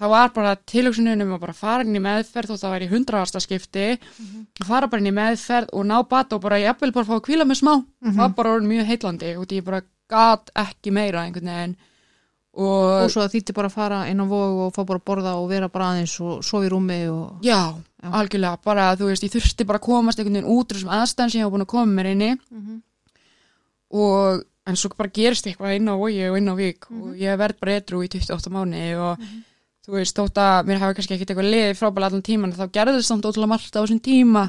[0.00, 3.86] það var bara tilhugsunum að bara fara inn í meðferð og það væri hundraðasta skipti
[4.66, 7.44] fara bara inn í meðferð og ná bat og bara jafnvel bara fá að kvíla
[7.46, 7.74] mig smá.
[8.02, 11.76] Það var bara orðin mjög heitlandi og ég bara gat ekki meira einhvern veginn.
[12.50, 15.34] Og, og svo þýtti bara að fara inn á vog og fá bara að borða
[15.38, 17.60] og vera bara aðeins og sofa í rúmi og já,
[18.02, 18.58] algjörlega.
[18.64, 21.40] Bara þú veist, ég þurfti bara að komast einhvern veginn út úr þessum aðstæðan sem
[21.40, 22.30] ég var búin að koma mér inn í.
[23.90, 27.38] Og en svo bara gerist eitthvað inn á vogi og inn á vík og ég
[27.40, 29.24] verð bara edru í 28 mánu og
[29.86, 33.10] þú veist, þótt að mér hafa kannski ekkert eitthvað liðið frábæla allan tíman þá gerðist
[33.10, 34.44] samt ótrúlega margt á þessum tíma.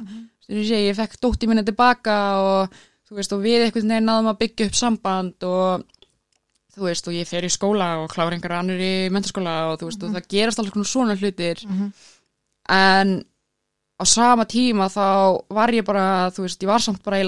[0.46, 2.76] Þú veist, ég, fekk dótti minni tilbaka og
[3.08, 5.88] þú veist, og við einhvern veginn náðum að byggja upp samband og
[6.76, 9.90] þú veist, og ég fer í skóla og klára einhverja annur í mentaskóla og þú
[9.90, 11.64] veist, og það gerast alls svona hlutir.
[12.72, 13.18] En
[14.02, 16.06] á sama tíma þá var ég bara,
[16.36, 17.22] þú veist, ég var samt bara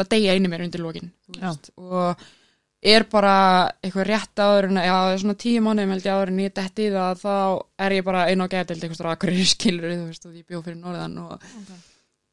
[2.83, 3.35] og er bara
[3.79, 6.91] eitthvað rétt áður en já, svona tíu mánuðum held ég áður en ég detti í
[6.91, 7.35] það þá
[7.85, 10.65] er ég bara einu á gætild eitthvað stóra akkur skilur, þú veist, og ég bjóð
[10.67, 11.47] fyrir norðan og,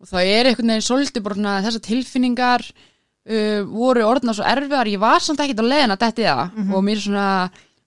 [0.00, 4.90] og það er einhvern veginn svolítið bara svona þessar tilfinningar uh, voru orðna svo erfiðar.
[4.90, 7.28] Ég var samt ekkert á leiðin að detti í það og mér svona,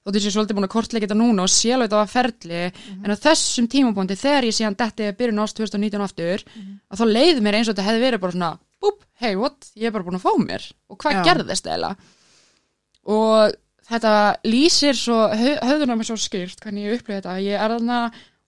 [0.05, 2.63] þóttu ég sé svolítið búin að kortleika þetta núna og sé alveg þetta var ferli
[2.63, 6.43] en á þessum tímabóndi þegar ég síðan detti byrjun ást 2019 aftur
[6.91, 7.03] þá
[8.83, 8.99] og
[9.95, 10.67] bara búin að fá mér
[13.09, 13.55] og
[13.89, 14.13] þetta
[14.47, 17.97] lýsir svo hö- höfðuna mér svo skýrt hvernig ég upplifði þetta, ég er þarna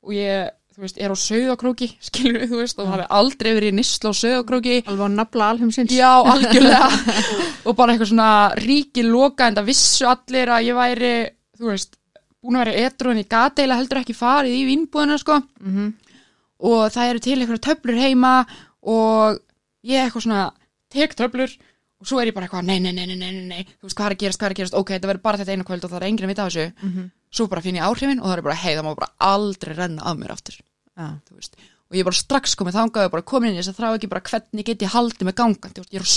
[0.05, 4.11] og ég, veist, er á sögakróki skilur þú veist, og hafi aldrei verið í nýsla
[4.11, 5.91] á sögakróki alveg að nafla alheimsins.
[5.95, 6.87] Já, algjörlega.
[7.67, 8.29] Og bara eitthvað svona
[8.61, 11.13] ríki loka en það vissu allir að ég væri
[11.57, 11.95] þú veist,
[12.45, 15.39] búin að vera etru en ég gat eiginlega heldur ekki farið í vínbúðina sko.
[15.65, 15.93] Mhm.
[16.65, 18.33] og það eru til eitthvað töflur heima
[18.87, 19.39] og
[19.85, 20.43] ég eitthvað svona
[20.93, 21.51] tek töflur
[22.01, 24.05] og svo er ég bara eitthvað nei, nei, nei, nei, nei, nei, þú veist hvað
[24.10, 25.91] er að gerast, hvað er að gerast ok, þetta verður bara þetta einu kvöld og
[25.93, 27.05] það er enginn að vita þessu Mhm.
[27.31, 30.01] svo bara finn ég áhrifin og það er bara hei, það má bara aldrei renna
[30.03, 30.58] af mér aftur
[31.36, 33.79] veist og ég er bara strax komið þangað og bara komin inn í þess að
[33.79, 36.10] þrá ekki bara hvernig get ég haldið með gangandi og ég er á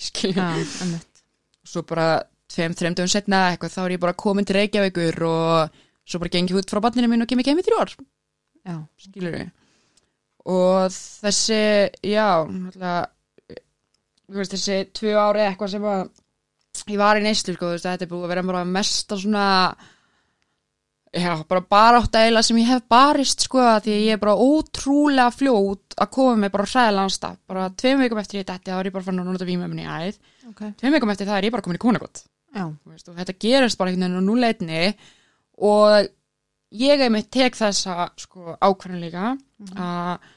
[0.00, 1.22] skilja Já, einmitt.
[1.64, 5.70] svo bara tveim, þreim dögum setna eitthvað þá er ég bara komin til Reykjavíkur og
[6.08, 7.92] svo bara gengi út frá barninu mín og kem ekki heim í þrjú ár
[8.66, 8.76] Já.
[8.98, 9.50] skilur við
[10.50, 12.28] og þessi, já
[14.36, 16.02] veist þessi tvö ári eitthvað sem að
[16.90, 19.46] ég var í neyslu sko, veist, þetta er búið að vera bara mesta svona
[21.10, 24.36] já, bara barátt eila sem ég hef barist sko, að því að ég er bara
[24.38, 27.40] ótrúlega fljót að koma með bara hræðilegan stað.
[27.50, 29.90] Bara tveim vikum eftir ég detti þá er ég bara fann að nota vímöfni í
[29.90, 30.20] æð.
[30.52, 30.62] Ok.
[30.80, 32.24] Tveim vikum eftir það er ég bara komin í konagott
[33.10, 34.80] og þetta gerist bara einhvern veginn á núleitni
[35.62, 36.08] og
[36.80, 39.34] ég hef mitt tek þessa sko, ákvörðin líka
[39.76, 40.30] að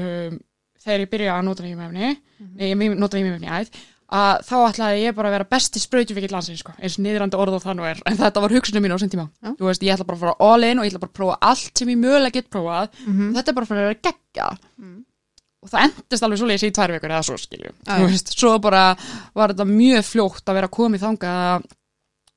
[0.00, 0.36] um,
[0.84, 3.72] þegar ég byrja að nota vímefni nei, ég nota vímefni æð
[4.14, 7.64] að þá ætlaði ég bara að vera besti sprautufíkill landsins sko, eins niðrandi orð og
[7.64, 8.02] það nú er.
[8.06, 9.24] En þetta var hugsunum mín á þessum tíma.
[9.56, 11.38] Þú veist, ég ætla bara að fara all in og ég ætla bara að prófa
[11.50, 12.88] allt sem ég mögulega get prófað.
[13.06, 13.30] Mhm.
[13.30, 14.48] og þetta er bara fyrir að vera geggja.
[15.64, 17.96] Og það endist alveg svoleiðis í tvær vikur eða svo skilju, já.
[18.04, 18.82] veist, svo bara
[19.34, 21.64] var þetta mjög fljótt að vera komið þangað að,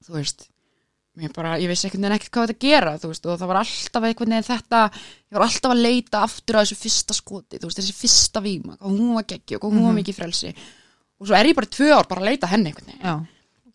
[0.07, 0.47] þú veist
[1.17, 4.03] mér bara, ég vissi einhvern veginn ekkert hvað þetta gera veist, og það var alltaf
[4.03, 7.95] einhvern veginn þetta ég var alltaf að leita aftur á þessu fyrsta skoti veist, þessi
[7.97, 9.87] fyrsta víma, hvað hún var geggi og hún Mhm.
[9.87, 10.53] var mikið frelsi
[11.19, 12.73] og svo er ég bara tvö ár bara að leita henni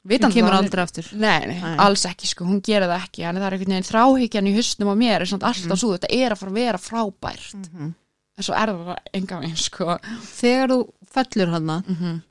[0.05, 1.77] Hún kemur aldrei aftur Nei, nei, Nei.
[1.79, 4.89] alls ekki sko, hún gerir það ekki en það er einhvern veginn þráhyggjan í hausnum
[4.91, 7.95] á mér er alltaf svo, þetta er að fara að vera frábært Mhm.
[8.39, 12.23] en svo er það enga veginn sko Þegar þú fellur hana mm -hmm.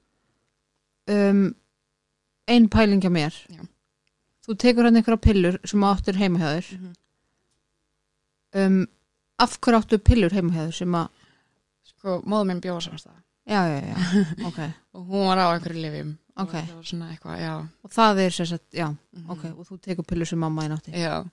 [1.07, 1.55] um,
[2.47, 3.61] ein pæling hjá mér Já.
[4.51, 6.93] Þú tekur hann einhverja pillur sem áttur heima hjá þér Mhm.
[8.55, 8.87] um,
[9.39, 11.09] af hverju áttu pillur heima hjá þér sem að
[11.91, 13.95] sko, móður minn bjóða samast það já, já, já,
[14.49, 14.59] ok
[14.93, 16.53] og hún var á einhverju lifjum Ok.
[16.55, 19.29] og eitthvað, og það er sér sett, já, Mhm.
[19.29, 21.25] ok og þú tekur pillur sem mamma einn átti já.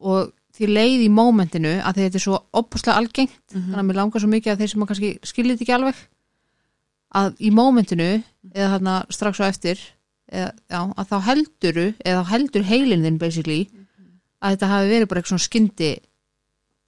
[0.00, 3.72] og því leið í mómentinu að þetta er svo opaslega algengt Mhm.
[3.72, 5.96] þannig að mér langar svo mikið að þeir sem kannski skiljið þetta ekki alveg
[7.14, 8.24] að í mómentinu
[8.54, 9.78] eða þarna strax á eftir
[10.34, 13.60] eða, já, að þá helduru eða heldur heilin þinn basically
[14.44, 15.92] að þetta hafi verið bara eitthvað svona skyndi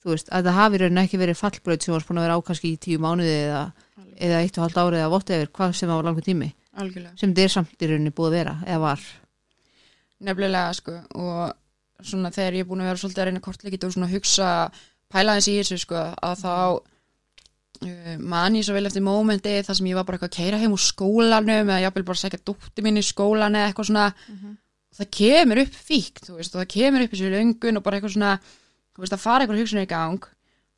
[0.06, 2.46] þú veist, að þetta hafi raunin ekki verið fallbröð sem var búin að vera á
[2.46, 3.62] kannski í tíu mánuði eða,
[4.28, 6.50] eða eitt og halvt árið eða votta yfir hvað sem það var langur tími.
[6.76, 7.14] Algjörlega.
[7.18, 9.06] Sem er samt í rauninni búið að vera eða var.
[10.26, 13.96] Nefnilega sko og svona þegar ég er búin að vera svolítið að reyna kortleikit og
[13.96, 14.50] svona hugsa
[15.12, 16.54] pæla þess í þessu sko að þá
[17.82, 20.60] uh, man ég svo vel eftir mómenti þar sem ég var bara eitthvað að keira
[20.62, 24.06] heim úr skólanum eða jafnvel bara að segja dótti mín í skólan eða eitthvað svona
[24.06, 27.98] og það kemur upp fíkt þú veist og það kemur upp þessu löngun og bara
[28.00, 28.32] eitthvað svona
[28.96, 30.24] þú veist að fara eitthvað hugsunni í gang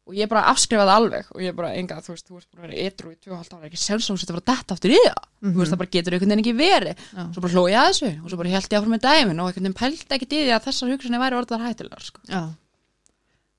[0.09, 2.77] og ég bara afskrifaði alveg og ég bara, enga, þú veist, þú veist, að vera
[2.89, 5.53] ytrú í 2,5 ára, ekki sjálfsagt að vera detta aftur í það Mhm.
[5.53, 7.23] þú veist, það bara getur einhvern veginn ekki verið Já.
[7.35, 9.47] svo bara hlóði ég að þessu og svo bara held ég áfram með dæmin og
[9.53, 12.21] einhvern veginn pældi ekki í því að þessar hugsunni væri orðar hættilegar sko.
[12.27, 12.41] Já.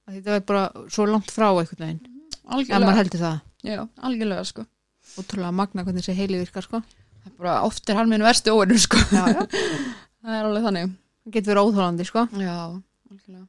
[0.09, 2.01] Þetta er bara svo langt frá einhvern veginn.
[2.49, 3.39] Ef maður algjörlega, heldur það.
[3.69, 4.65] já, algjörlega sko.
[5.19, 6.81] Ótrúlega magna hvernig þessi heili virkar, sko.
[7.23, 8.97] það er bara, oft er hann minn versti óvinnur sko.
[9.13, 9.45] Já, já.
[10.23, 12.25] það er alveg þannig Það getur verið óþólandi, sko.
[12.41, 12.55] já,
[13.11, 13.47] algjörlega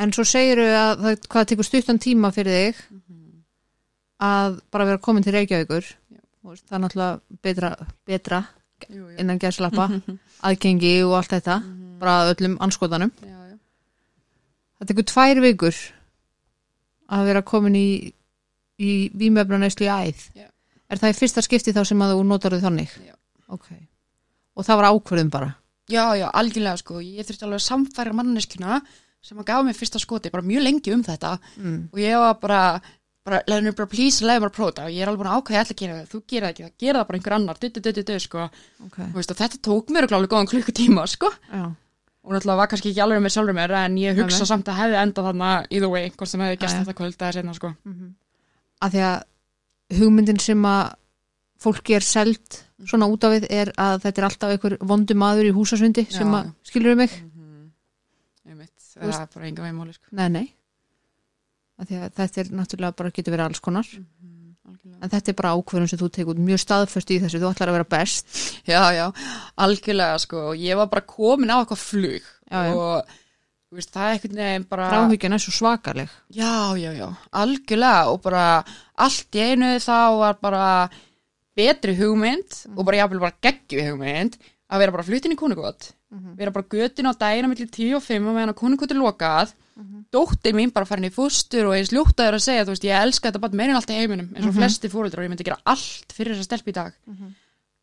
[0.00, 2.78] En svo segiru að það, hvað tekur stuttan tíma fyrir þig
[4.24, 5.86] að bara vera komin til Reykjavíkur.
[6.44, 7.70] Það er náttúrulega betra,
[8.08, 8.38] betra
[8.88, 9.16] jú, jú.
[9.20, 9.86] innan gæðslappa,
[10.48, 11.58] aðgengi og allt þetta,
[12.00, 13.12] bara að öllum anskotanum.
[13.20, 13.56] já, já.
[14.80, 15.80] Það tekur tvær vikur
[17.10, 17.86] að vera komin í,
[18.80, 20.24] í vímöfnaneyslu í æð.
[20.38, 20.46] Já.
[20.90, 22.94] Er það í fyrsta skipti þá sem að þú notar þau þannig?
[23.06, 23.14] Já.
[23.50, 23.68] Ok.
[24.58, 25.50] Og það var ákvörðum bara?
[25.90, 28.76] já, já, algjörlega sko ég þurfti alveg að samfæra manneskuna
[29.26, 31.88] sem að gaf mér fyrsta skoti, bara mjög lengi um þetta Mm.
[31.90, 32.60] og ég var bara
[33.26, 35.30] bara, leiði mér bara please, leiði mér að prófa þetta og ég er alveg búin
[35.32, 37.18] að ákvæða ég ætla að gera það, þú gera það ekki það gera það bara
[37.18, 38.44] einhver annar, du, du, du, sko
[38.86, 38.96] Ok.
[39.02, 41.64] Þú veist, og þetta tók mér örugglega alveg góðan klukkutíma, sko Já.
[42.24, 44.98] Og náttúrulega var kannski ekki alveg með sjálfur mér en ég hugsa samt að hefði
[45.02, 47.72] endað þarna either way, hvort sem hefði gæst þetta kvöld eða setna, sko
[48.80, 50.94] Að því að hugmyndin sem að
[51.60, 55.48] fólki er selt svona út af við er að þetta er alltaf einhver vondu maður
[55.50, 56.52] í húsasundi sem Já, að já.
[56.70, 57.16] skilur um mig?
[58.48, 60.46] Einmitt, Þú veist- það er bara enga veginn máli, sko Nei, nei.
[61.80, 63.86] Að því að þetta er náttúrulega bara getur verið alls konar.
[64.70, 65.00] Algjörlega.
[65.02, 67.78] En þetta er bara ákvörðun sem þú tekur mjög staðföst í þessu, þú ætlar að
[67.78, 68.36] vera best.
[68.70, 69.06] Já, já,
[69.66, 72.72] algjörlega, sko og ég var bara komin á eitthvað flug Já, já.
[72.74, 76.16] og veist, það er einhvern veginn bara Ráhyggjan er svo svakaleg.
[76.34, 77.06] Já, já, já,
[77.42, 78.44] algjörlega og bara
[78.98, 80.64] allt í einu þá var bara
[81.58, 84.38] betri hugmynd og bara jáfnvel bara geggju hugmynd
[84.70, 85.90] að vera bara flutin í konugótt
[86.38, 89.52] vera bara götin á dagina millir 10 og 5 og meðan að konugótt er lokað
[90.12, 93.28] dóttir mín bara farin í fóstur og eins ljótaður að segja, þú veist, ég elska
[93.28, 96.12] þetta bara meirinn allt í heiminum eins og flesti fóreldrar og ég myndi gera allt
[96.12, 96.92] fyrir þessa stelp í dag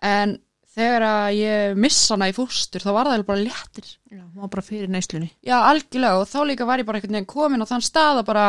[0.02, 0.38] en
[0.78, 4.52] þegar að ég missa hana í fóstur þá var það bara léttir Já, hún var
[4.54, 5.30] bara fyrir neyslunni.
[5.46, 8.28] Já, algjörlega og þá líka var ég bara einhvern veginn komin á þann stað að
[8.30, 8.46] bara,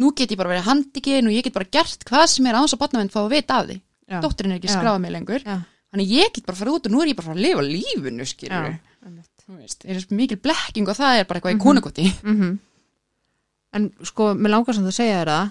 [0.00, 2.76] nú get ég bara verið handikinn og ég get bara gert hvað sem er þess
[2.76, 3.80] að batnavend fá að vita af því.
[4.08, 4.20] Já.
[4.24, 4.76] Dóttirin er ekki Já.
[4.78, 5.44] skráða mig lengur.
[5.44, 5.98] Er
[9.58, 12.08] veist, er mikil blekking og það er bara eitthvað í konugoti.
[12.24, 12.58] Mm
[13.78, 15.50] En sko, mér langar samt að segja þér það,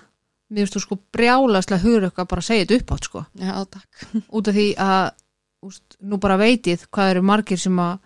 [0.52, 3.24] mér finnst þú sko brjálaslega hugur eitthvað bara að segja þetta upp átt sko.
[3.40, 4.06] Já, takk.
[4.36, 5.04] Út af því að,
[5.68, 8.00] úst, nú bara veitið hvað eru margir sem að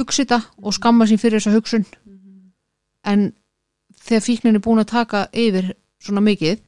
[0.00, 1.86] hugsa þetta og skamma sín fyrir þessa hugsun.
[3.06, 3.28] En
[4.06, 5.72] þegar fíknin er búin að taka yfir
[6.02, 6.60] svona mikið,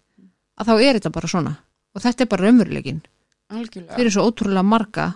[0.59, 1.55] að þá er þetta bara svona.
[1.95, 3.05] Og þetta er bara raunveruleikin
[3.49, 3.97] Algjörlega.
[3.97, 5.07] fyrir svo ótrúlega marga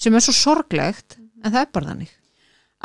[0.00, 2.14] sem er svo sorglegt, en það er bara þannig.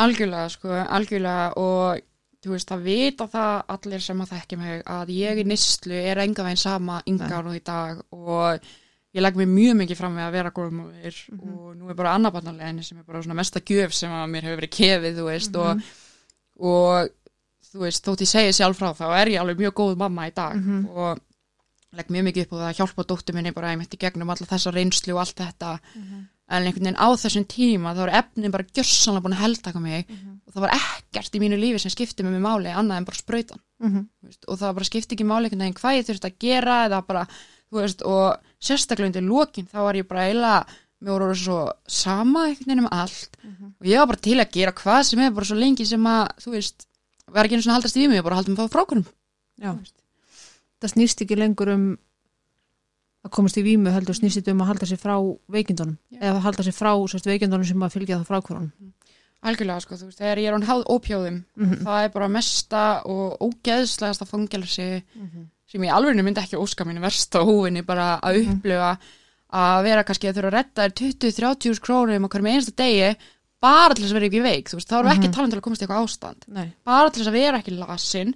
[0.03, 2.03] Algjörlega, sko, algjörlega og
[2.45, 6.23] þú veist, það vita það allir sem að þekki mig að ég í nýslu er
[6.23, 8.71] enga veginn sama yngar og í dag og
[9.15, 11.95] ég legg mér mjög mikið fram við að vera góðum og ver og nú er
[11.99, 15.27] bara annabarnarleginni sem er bara svona mesta gjöf sem að mér hefur verið kefið, þú
[15.29, 15.85] veist og,
[16.59, 17.13] og
[17.71, 20.35] þú veist, þótt ég segi sjálf frá þá er ég alveg mjög góð mamma í
[20.35, 20.55] dag
[20.91, 21.19] og
[21.95, 24.45] legg mjög mikið upp á það að hjálpa dóttur minni bara einmitt í gegnum alla
[24.51, 25.79] þessa reynslu og allt þetta
[26.49, 30.05] en einhvern veginn á þessum tíma þá er efnin bara gjörsanlega búin að heldaka mig
[30.45, 33.17] og það var ekkert í mínu lífi sem skipti með mig máli annað en bara
[33.17, 34.33] sprautan Mm -hmm.
[34.47, 37.27] og það bara skipti ekki máli einhvern veginn hvað ég þurfti að gera eða bara,
[37.69, 40.65] þú veist, og sérstaklega undir lokin þá var ég bara eiginlega
[41.01, 43.35] mér voru svo sama einhvern veginn um allt
[43.81, 46.27] og ég var bara til að gera hvað sem er bara svo lengi sem að,
[46.39, 46.87] þú veist
[47.27, 49.05] var ekki einu svona haldast í mig, ég bara haldum að fá frákurum
[49.59, 49.75] Já.
[50.81, 51.97] Það snýst ekki lengur um
[53.25, 55.15] að komast í vímu heldur snýst um að halda sér frá
[55.49, 56.19] veikindunum Já.
[56.29, 58.71] eða halda sér frá sérst, veikindunum sem að fylgja það frákvörunum.
[59.45, 61.75] algjörlega, sko, þú veist, þegar ég er hann háð ópjóðum Mhm.
[61.85, 65.03] það er bara mesta og ógeðslegasta fangelsi
[65.67, 68.97] sem ég alveg myndi ekki óska mínu versta hófinni bara að upplifa
[69.53, 73.15] að vera kannski að þurfa að þér 20-30 krónum á hverjum einasta degi
[73.65, 75.59] bara til þess að vera ekki veik, veist, þá við ekki að tala um til
[75.59, 76.65] að komast í eitthvað ástand, Nei.
[76.85, 78.33] bara til þess að vera ekki lasin.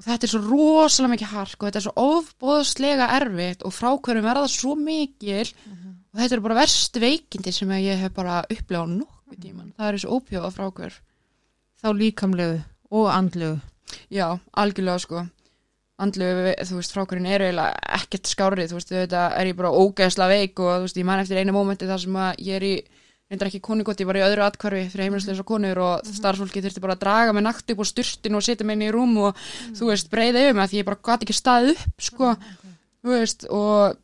[0.00, 4.24] Og þetta er svo rosalega mikið hark og þetta er svo ofbóðslega erfitt og frákvörum
[4.30, 5.50] verða svo mikil.
[6.10, 9.88] Og þetta eru bara verstu veikindi sem ég hef bara upplifað á nokkuð tíman, það
[9.90, 10.96] er þessu ópjóða frákvör
[11.80, 12.56] Þá líkamlegu
[12.92, 13.60] og andlegu.
[14.12, 15.22] Já, algjörlega sko.
[16.00, 16.26] Andlu,
[16.64, 20.60] þú veist, frákurinn er eiginlega ekkert skárið, þú veist, þetta er ég bara ógeðslega veik
[20.60, 22.74] og þú veist, ég man eftir einu mómenti þar sem að ég er í,
[23.30, 26.96] reyndar ekki konugott, ég var í öðru atkvarfi fyrir heimilisleisa konur og starfsfólki þurfti bara
[26.96, 29.38] að draga mig nakt upp á styrtin og setja mig inn í rúm og
[29.78, 32.32] þú veist, breyða mig að því ég bara gati ekki staðið upp, sko,
[33.00, 33.98] þú veist, og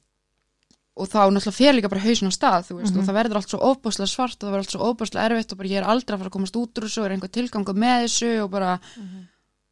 [0.96, 3.50] og þá náttúrulega fer líka bara hausin á stað þú veist, og það verður allt
[3.52, 6.14] svo óbúslega svart og það verður allt svo óbúslega erfitt og bara ég er aldrei
[6.14, 8.70] að fara að komast út úr þessu og er einhver tilgangu með þessu og bara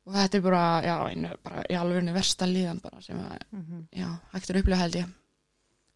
[0.04, 3.38] og þetta er bara, já, einu, bara í alveg versta líðan bara sem að,
[3.96, 5.06] já, hægt er upplega held ég.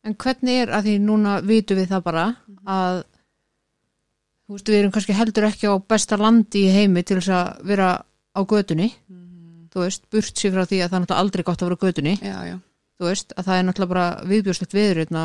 [0.08, 2.24] En hvernig er, að því núna vitum við það bara
[2.64, 3.02] að
[4.48, 7.66] þú veist, við erum kannski heldur ekki á besta landi í heimi til þess að
[7.68, 8.88] vera á götunni.
[9.68, 12.14] Þú veist, burt sér frá því að það er aldrei gott að vera á götunni.
[12.24, 12.54] Já, já,
[12.96, 15.24] þú veist, að það er náttúrulega bara viðbjörslegt viður hérna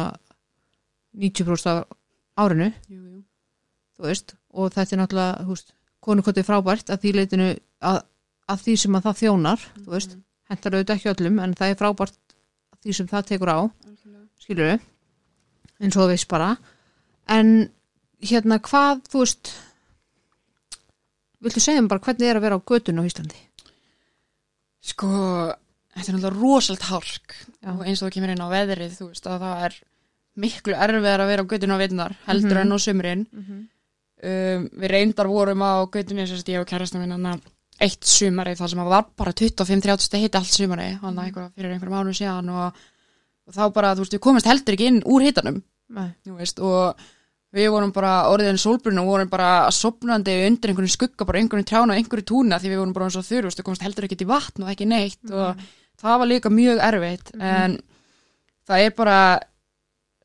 [1.23, 2.67] 90% af árinu.
[2.91, 3.21] Jú, jú.
[4.03, 8.01] veist, og þetta er náttúrulega þú veist, konukotið frábært að því leitinu að,
[8.51, 10.17] að því sem að það þjónar þú veist,
[10.51, 12.17] hentar auðvitað ekki öllum en það er frábært
[12.83, 13.59] því sem það tekur á
[14.43, 14.73] við
[15.79, 16.49] eins og veist bara.
[17.31, 17.69] En
[18.29, 19.53] hérna hvað, þú veist
[21.43, 23.41] viltu segja mér bara hvernig er að vera á götun á Íslandi
[24.83, 25.07] Sko,
[25.95, 27.69] þetta er náttúrulega rosalega hark Já.
[27.71, 29.77] og eins og þú kemur inn á veðrið, þú veist, að það er
[30.43, 32.62] miklu erfiðar að vera á göttinu á veitunar heldur Mhm.
[32.65, 33.23] en á sumrin.
[34.23, 37.38] Um, við reyndar vorum á göttinu, sérst ég og kærastum minn hana,
[37.79, 41.71] eitt sumari þar sem að var bara 25-30 stið hitti allt sumari, hann eitthvað fyrir
[41.73, 42.75] einhverjum ánum síðan og,
[43.47, 46.09] og þá bara, þú veist, við komast heldur ekki inn úr hitanum, Nei.
[46.25, 46.95] þú veist, og
[47.53, 51.93] við vorum bara orðin sólbrun og vorum bara sopnandi undir einhverjum skugga, bara einhverjum trjána
[51.93, 54.29] og einhverjum túna því við vorum bara eins og þurr, þú komast heldur ekki í
[54.31, 55.61] vatn og ekki neitt og
[56.01, 57.77] það var líka mjög erfitt en
[58.67, 59.17] það er bara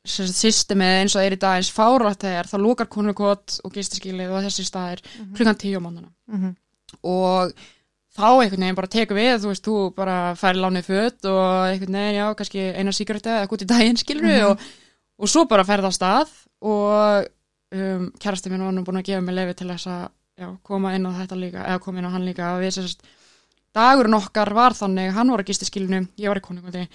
[0.09, 4.31] systemið eins og það er í dag eins fárætt þegar það lokar konukot og gistaskilið
[4.31, 5.01] og þessi staðir
[5.35, 6.55] klukkan tíu á mánana Mhm.
[7.03, 7.53] og
[8.17, 11.93] þá einhvern veginn bara tekur við, þú veist, þú bara færi lánið föt og einhvern
[11.93, 14.59] veginn, já, kannski eina síkarta eða eitthvað í daginn, skilur og,
[15.19, 16.31] og svo bara ferða á stað
[16.63, 17.27] og
[17.75, 20.03] um, kærasti minn var nú búin að gefa mig lefi til þess að
[20.39, 22.53] já, koma inn á þetta líka, eða koma inn á hann líka.
[22.55, 23.03] Og við sérst,
[23.75, 26.87] dagurinn okkar var þannig, hann var að gisti skilinu, ég var í konungandi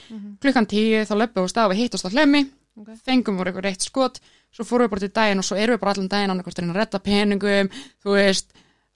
[0.43, 2.89] klukkan tíu, þá löpum við á stað og við hittast á hlemmi, Ok.
[3.07, 4.17] fengum voru eitthvað reitt skot,
[4.51, 6.71] svo fórum við bara til daginn og svo erum við bara allan daginn annarkvort að
[6.73, 7.69] að redda peningum,
[8.03, 8.49] þú veist,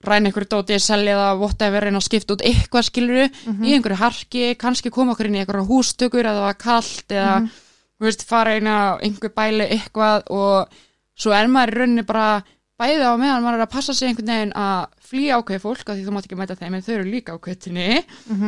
[0.03, 3.29] ræna einhverju dóti, selja það, whatever, reyna að skipta út eitthvað skiluru,
[3.63, 7.68] í einhverju harki, kannski koma okkur inn í einhverju hústökur eða kallt eða, þú
[8.07, 10.79] veist, fara inn á einhver bæli eitthvað og
[11.19, 12.41] svo er maður í rauninni bara
[12.79, 15.97] bæði á meðan maður er að passa sig einhvern veginn að flýja ákveði fólk af
[15.97, 18.03] því þú mátt ekki mæta þeim en þau eru líka á kvötinni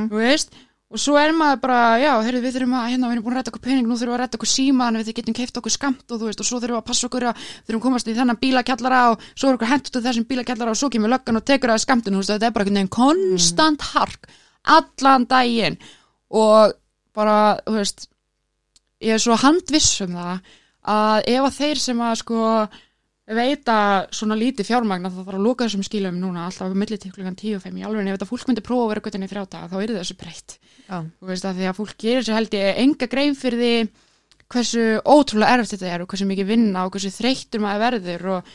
[0.08, 0.54] þú veist,
[0.92, 3.38] og svo er maður bara já, heyrðu, við þurfum að, hérna, við erum búin að
[3.40, 5.72] rætta okkur pening nú þurfum við að rætta okkur síma, en við getum keift okkur
[5.72, 8.08] skamt og þú veist, og svo þurfum við að passa okkur að þurfum að komast
[8.12, 11.40] í þennan bílakjallara og svo er okkur hendt út þessum bílakjallara og svo kemur löggan
[11.40, 14.28] og tekur að skamtinu, þú veist, þetta er bara einhvern veginn konstant hark,
[14.68, 15.80] allan daginn.
[16.36, 16.76] Og
[17.16, 18.11] bara, þú veist
[19.02, 20.40] ég er svo handviss um það
[20.92, 22.40] að ef að þeir sem að sko
[23.32, 23.76] veita
[24.12, 27.60] svona lítið fjármagna þá þarf að loka þessum skilum núna alltaf milli til klukkan 10
[27.60, 29.70] og 5 í alveg ef þetta fólk myndi prófa að vera göttinni í þrjá daga
[29.72, 30.56] þá er þessu breytt.
[31.22, 33.72] Þú veist að því að fólk gerir sér held ég enga grein fyrir því
[34.52, 38.52] hversu ótrúlega erfitt þetta er og hversu mikið vinna og hversu þreyttur maður verður og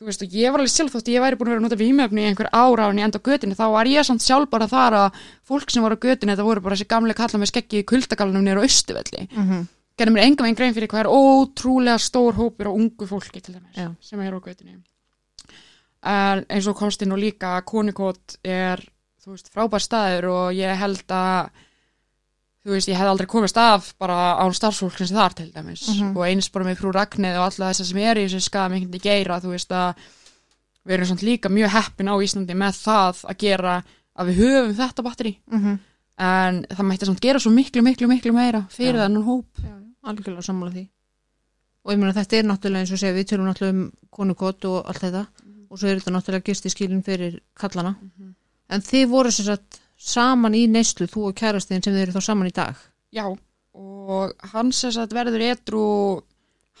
[0.00, 1.78] þú veist og ég var alveg sjálf þótt ég væri búin að vera að nota
[1.84, 4.66] vímöfni í einhver ára en ég enda á götinni þá var ég samt sjálf bara
[4.68, 7.84] þar að fólk sem voru á götinni þetta voru bara þessi gamle kalla með skeggi
[7.84, 9.62] í kuldagalunum nýra á Östuvelli Mhm.
[9.96, 13.54] Gerði mér enga veginn grein fyrir hvað er ótrúlega stór hópur á ungu fólki til
[13.56, 13.90] dæmis Já.
[14.00, 14.76] sem er á götinni
[16.06, 18.82] en eins og komst inn og líka konikot er
[19.26, 21.48] veist frábær staður og ég held að
[22.66, 26.16] þú veist ég hef aldrei komist af bara án starfsfólksins þar til dæmis Mhm.
[26.16, 28.92] og eins bara með frú Ragnið og alla þess sem er í þessu skam einhvern
[28.92, 29.94] veginn geira þú veist að
[30.86, 33.84] við erum svona líka mjög heppin á Íslandi með það að gera
[34.18, 35.78] að við höfum þetta batteri Mhm.
[36.18, 39.08] en það mætti samt gera svo miklu miklu miklu meira fyrir Já.
[39.08, 39.46] þennan hóp
[40.06, 40.84] algjörlega sammála því.
[41.86, 44.78] Og ég meina þetta er náttúrulega eins og segja við tölum náttúrulega um konukott og
[44.90, 45.26] allt þetta
[45.70, 47.94] og svo er þetta náttúrulega gisti skilin fyrir kallana
[48.70, 52.26] en þið voru sem sagt saman í neyslu þú og kærastin sem þið eru þá
[52.28, 52.80] saman í dag?
[53.14, 53.26] Já,
[53.76, 55.84] og hann sem sagt verður edru,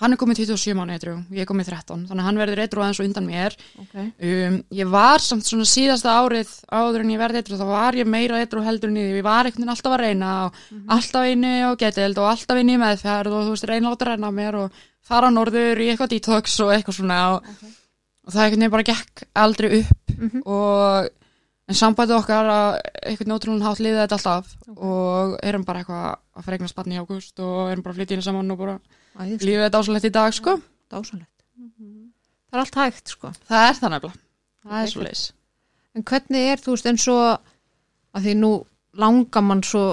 [0.00, 2.82] hann er komið 27 mánu edru, ég er komið 13, þannig að hann verður edru
[2.84, 3.54] aðeins og undan mér.
[3.80, 4.10] okay.
[4.20, 8.10] Um, ég var samt svona síðasta árið áður en ég verði edru, þá var ég
[8.12, 10.60] meira edru heldur en ég, var veginn alltaf að reyna og
[10.96, 14.30] alltaf inni og getild og alltaf í meðferð og þú veist, reyna að láta reyna
[14.36, 17.46] mér og fara á norður í eitthvað detox og eitthvað svona og,
[18.26, 20.40] og það einhvern veginn bara gekk aldrei upp Mhm.
[20.48, 21.08] og
[21.68, 22.76] en sambætið okkar að
[23.10, 26.06] einhvern ótrúlega hátt liðið þetta alltaf og erum bara eitthvað
[26.40, 28.76] að fregna spanni í ágúst og erum bara að flytja inn saman og bara
[29.16, 30.58] lífið þetta ásalegt í dag sko.
[30.92, 31.32] Dásanlegt
[32.46, 33.32] það er allt hægt sko.
[33.48, 34.22] Það er það nefnilega,
[34.66, 35.24] það er svo leis
[35.96, 37.24] en hvernig er þú veist eins og
[38.16, 38.52] að því nú
[39.00, 39.84] langar mann svo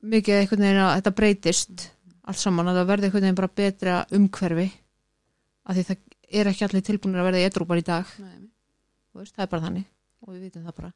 [0.00, 1.86] mikið einhvern veginn að þetta breytist
[2.24, 4.66] allt saman að það verði einhvern veginn bara betra umhverfi
[5.68, 6.04] að því það
[6.40, 8.10] er ekki allir tilbúinir að verða í edrú bara í dag.
[9.18, 9.86] Veist, það er bara þannig.
[10.22, 10.90] Og við vitum það bara.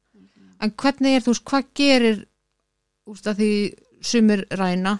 [0.62, 2.20] En hvernig er þú veist, hvað gerir
[3.10, 3.50] úst, að því
[4.04, 4.94] sumir ræna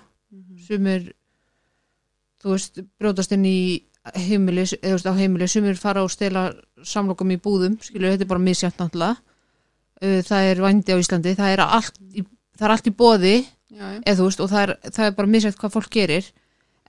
[0.66, 1.12] sumir
[2.45, 3.59] þú veist, brjótast inn í
[4.12, 6.51] heimili, eða þú veist, á heimili sumir fara og stela
[6.84, 9.16] samlokum í búðum skilur, þetta er bara misjænt náttúrulega.
[10.05, 12.24] Uh, það er vændi á Íslandi það er allt í,
[12.61, 13.36] er allt í bóði
[13.74, 16.30] eða þú veist og það er, það er bara misætt hvað fólk gerir.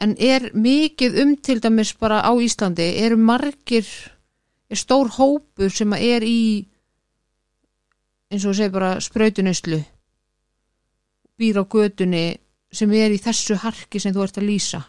[0.04, 3.88] En er mikið um til dæmis bara á Íslandi eru margir
[4.70, 6.40] er stór hópur sem að er í
[8.32, 9.80] eins og þú segir bara sprautunuslu
[11.40, 12.26] býr á götunni
[12.76, 14.82] sem er í þessu harki sem þú ert að lýsa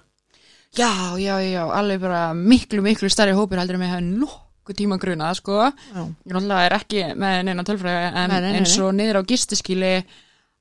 [0.76, 4.98] já, já, já, alveg bara miklu, miklu stærri hópur heldur en við hefum nokkuð tíma
[5.02, 5.60] grunað, sko.
[5.70, 9.20] Já, ég náttúrulega er ekki með neina tölfræði en Nei, nei, nei, eins og niður
[9.22, 9.92] á gistiskíli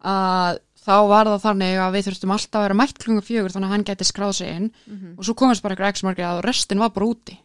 [0.05, 3.67] að þá var það þannig að við þurftum alltaf að vera mætt klunga fjögur þannig
[3.69, 4.67] að hann gæti skráð sig inn.
[4.85, 5.15] Mhm.
[5.17, 7.37] og svo komast bara eitthvað x margir að restin var bara úti.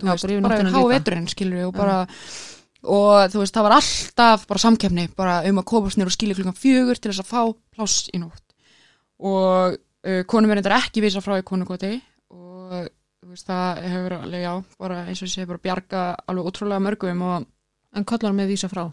[0.00, 0.92] Þú Já, veist, bara yfir bara nóttina há líka.
[0.96, 1.98] veturinn skilur við og bara
[2.82, 6.34] og þú veist það var alltaf bara samkefni bara um að komast nýr og skilja
[6.34, 7.42] klunga fjögur til þess að fá
[7.76, 8.42] pláss í nótt.
[9.22, 9.76] Og
[10.06, 11.92] uh, konum er þetta ekki vísa frá í konugoti
[12.32, 12.88] og
[13.28, 17.22] veist það hefur alveg já bara eins og ég segi bara bjarga alveg ótrúlega mörgum
[17.22, 17.46] og
[17.96, 18.88] en kallar með vísa frá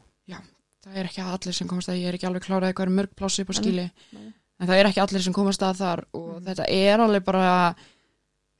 [0.79, 3.09] það er ekki allir sem komast að ég er ekki alveg klárað hvað er mörg
[3.19, 3.83] plássi upp á skíli
[4.15, 4.29] nei.
[4.59, 6.45] en það er ekki allir sem komast að þar og Mhm.
[6.45, 7.75] þetta er alveg bara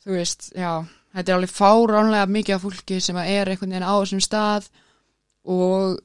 [0.04, 0.84] þú veist, já
[1.16, 4.68] þetta er alveg fáránlega mikið af fólki sem er einhvern veginn á þessum stað
[5.46, 6.00] og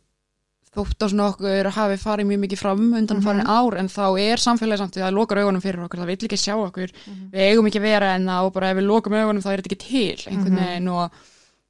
[0.75, 3.51] þótt á svona okkur hafi farið mjög mikið fram undan farin Mhm.
[3.51, 6.41] ár en þá er samfélagi samt við að loka augunum fyrir okkur, það vill ekki
[6.41, 7.31] sjá okkur Mhm.
[7.33, 9.71] við eigum ekki að vera en og bara ef við lokum augunum þá er þetta
[9.71, 10.65] ekki til einhvern Mhm.
[10.65, 11.11] veginn og,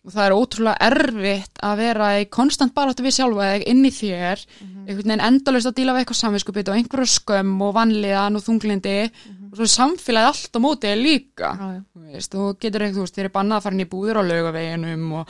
[0.05, 4.47] og það er ótrúlega erfitt að vera í konstant baráttu við sjálfa inn í þér
[4.87, 9.11] einhvern veginn endalaust að díla við eitthvað samvinskupið og einhverju skömm og vanlíðan og þunglindi
[9.53, 11.85] og svo er samfélagið allt á móti þér líka já.
[11.97, 14.21] þú veist, þú getur eitthvað, þú veist, þér er bannað að fara inn í búður
[14.21, 15.29] á laugaveginum og,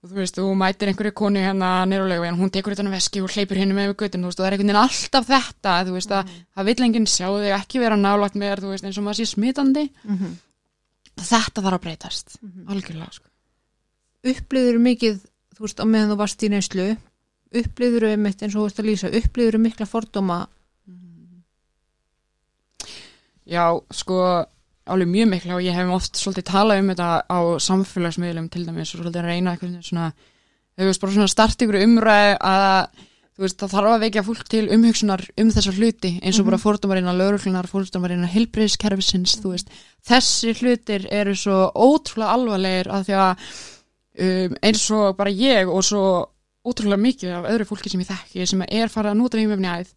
[0.00, 3.20] og þú veist, þú mætir einhverju konu hérna á laugavegin, hún tekur utan að veski
[3.20, 5.74] og hleypur henni með við göttin, þú veist, og það er einhvern veginn alltaf þetta,
[5.86, 8.84] þú veist, að það vill enginn sjá þig ekki vera nálagt með þér, þú veist,
[8.88, 10.30] eins og maður sé smitandi Mhm.
[11.20, 12.68] þetta þarf að breytast, Mhm.
[12.72, 13.26] algjörlega sko.
[14.24, 15.20] upplýður mikið
[15.56, 16.96] þú veist á meðan þú varst í neyslu
[17.52, 20.46] upplýður einmitt eins og þú veist að lýsa upplýður mikla fordóma
[23.46, 24.46] Já, sko,
[24.86, 28.94] alveg mjög mikla og ég hef oft svolítið talað um þetta á samfélagsmiðlum til dæmis
[28.94, 30.12] og svolítið að reyna eitthvað svona,
[30.78, 33.06] þau veist, bara svona start ykkur umræð að
[33.36, 36.50] þú veist, það þarf að vekja fólk til umhugsunar um þessar hluti eins og Mhm.
[36.50, 39.68] bara fordómar innan lauruglunar, fordómar innan heilbreyðskerfisins, þú veist,
[40.06, 43.36] þessi hlutir eru svo ótrúlega alvarlegir að því að
[44.20, 46.04] um, eins og bara ég og svo
[46.66, 49.94] ótrúlega mikið af öðru fólki sem ég þekki sem er farið að nota vímöfni æð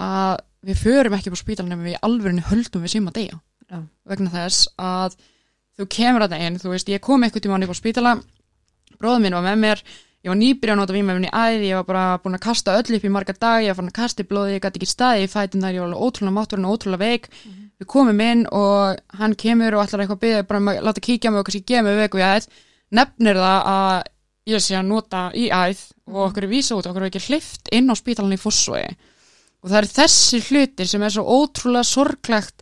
[0.00, 3.38] að við förum ekki á spítal nema við í alvörinu höldum við sem að deyja
[3.70, 3.80] Já.
[4.10, 5.16] vegna þess að
[5.78, 8.14] þú kemur að það inn, þú veist, ég kom eitthvað tíma upp á spítala,
[8.98, 9.84] bróðum minn var með mér
[10.20, 13.04] ég var nýbyrja að nota vímöfni æð ég var bara búin að kasta öll upp
[13.08, 15.30] í marga dag ég var fann að kasta í blóði, ég gæti ekki staði í
[15.32, 17.28] fætin þar ég var alveg ótrúlega mátturinn og ótrúlega veik.
[17.80, 21.32] Við komum inn og hann kemur og ætlar eitthvað að byggja, bara að láta kíkja
[21.32, 22.48] mig og kannski gefa mig veik og ég æð.
[22.98, 23.94] Nefnir það að
[24.52, 27.72] ég sé að nota í æð og okkur er vísa út, okkur er ekki hlift
[27.72, 28.90] inn á spítalan í Fossvogi.
[29.64, 32.59] Og það er þessi hlutir sem er svo ótrúlega sorglegt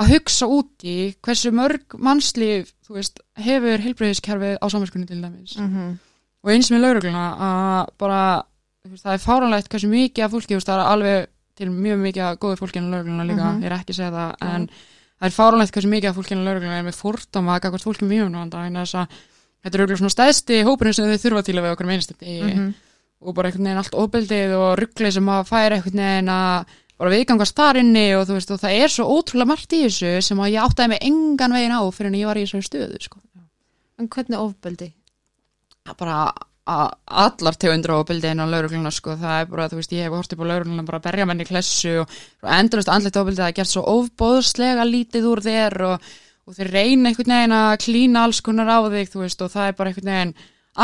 [0.00, 5.96] að hugsa út í hversu mörg mannslíf veist, hefur heilbreyðiskerfið á samverskunni til dæmis -hmm.
[6.44, 8.42] og eins með laurugluna að bara
[8.88, 11.26] veist, það er fáranlegt hversu mikið af fólki veist, það er alveg
[11.56, 13.62] til mjög mikið af góðu fólki en laurugluna líka, Mhm.
[13.62, 14.70] ég er ekki að segja það en
[15.20, 18.04] það er fáranlegt hversu mikið af fólki en laurugluna er með fordama að gagvart fólki
[18.08, 19.08] mjög að
[19.62, 22.74] þetta er auðvitað svona stæðsti hópurinn sem þau þurfa til að við okkur meinstu Mhm.
[23.20, 26.64] og bara einhvern veginn allt óbeldið og rugglið sem að færa einhvern veginn að
[27.00, 30.12] bara viðgangast þar inni og þú veist og það er svo ótrúlega margt í þessu
[30.24, 33.00] sem að ég áttaði mig engan veginn á fyrir en ég var í þessari stöðu
[33.06, 33.20] sko.
[34.00, 34.92] en hvernig ofbeldi
[35.80, 36.18] Það er bara
[36.70, 39.16] allar tegundur óbeldið inn á laurugluna sko.
[39.16, 41.46] það er bara, þú veist, ég hef hort upp á laurugluna bara að berja menni
[41.48, 42.12] klessu og,
[42.44, 46.12] og endurist andlegt óbeldið það er gert svo ofbóðslega lítið úr þér og,
[46.44, 49.72] og þeir reyna einhvern veginn að klína alls konar á þig þú veist og það
[49.72, 50.36] er bara einhvern veginn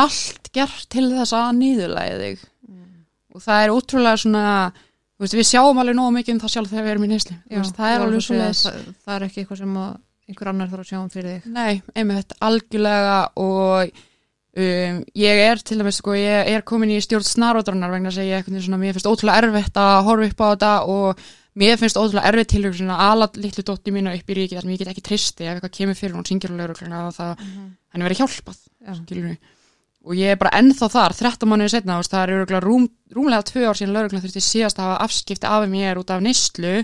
[0.03, 2.45] allt gert til þess að nýðulæði þig
[3.37, 4.49] og það er útrúlega svona
[5.23, 7.33] veist, við sjáum alveg nógu mikið um það sjálf þegar við erum í veist,
[7.77, 9.79] það er alveg svo svona það, það er ekki eitthvað sem
[10.27, 11.49] einhver annar þarf að sjá um fyrir þig.
[11.55, 17.27] Nei, einmitt, algjörlega og um, ég er til dæmis sko, ég er komin í stjórn
[17.27, 20.73] snaródrannar vegna að ég eitthvað svona, mér finnst ótrúlega erfitt að horfa upp á þetta
[20.97, 21.27] og
[21.63, 24.75] mér finnst ótrúlega erfitt til svona ala litlu dótti mína upp í ríki þar sem
[24.75, 26.27] ég get ekki tristi ef eitthvað kemur fyrir hún
[26.59, 28.65] laurugluna og það henni verið hjálpað
[30.07, 33.65] og ég er bara ennþá þar, 13 mánuðið setna það er örugglega rúm, rúmlega tvö
[33.67, 36.77] ár síðan lauruglan þurfti síðast að hafa afskipti af mér út af neyslu.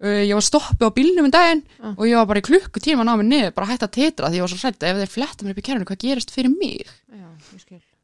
[0.00, 1.92] Uh, ég var stoppi á bílnum um daginn Ah.
[1.92, 4.44] og ég var bara í klukkutíma ná mig niður, bara hægt að tetra því ég
[4.46, 6.88] var svo hrætt ef þeir fletta mér upp í kerfinu, hvað gerist fyrir mig?
[7.12, 7.28] Já,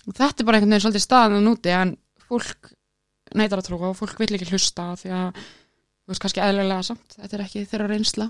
[0.06, 1.96] og þetta er bara einhvern veginn svolítið staðan núti en
[2.28, 2.68] fólk
[3.34, 7.16] neitar að trúa og fólk vill ekki hlusta því að þú veist kannski eðlilega samt
[7.16, 8.28] þetta er ekki þeirra reynsla.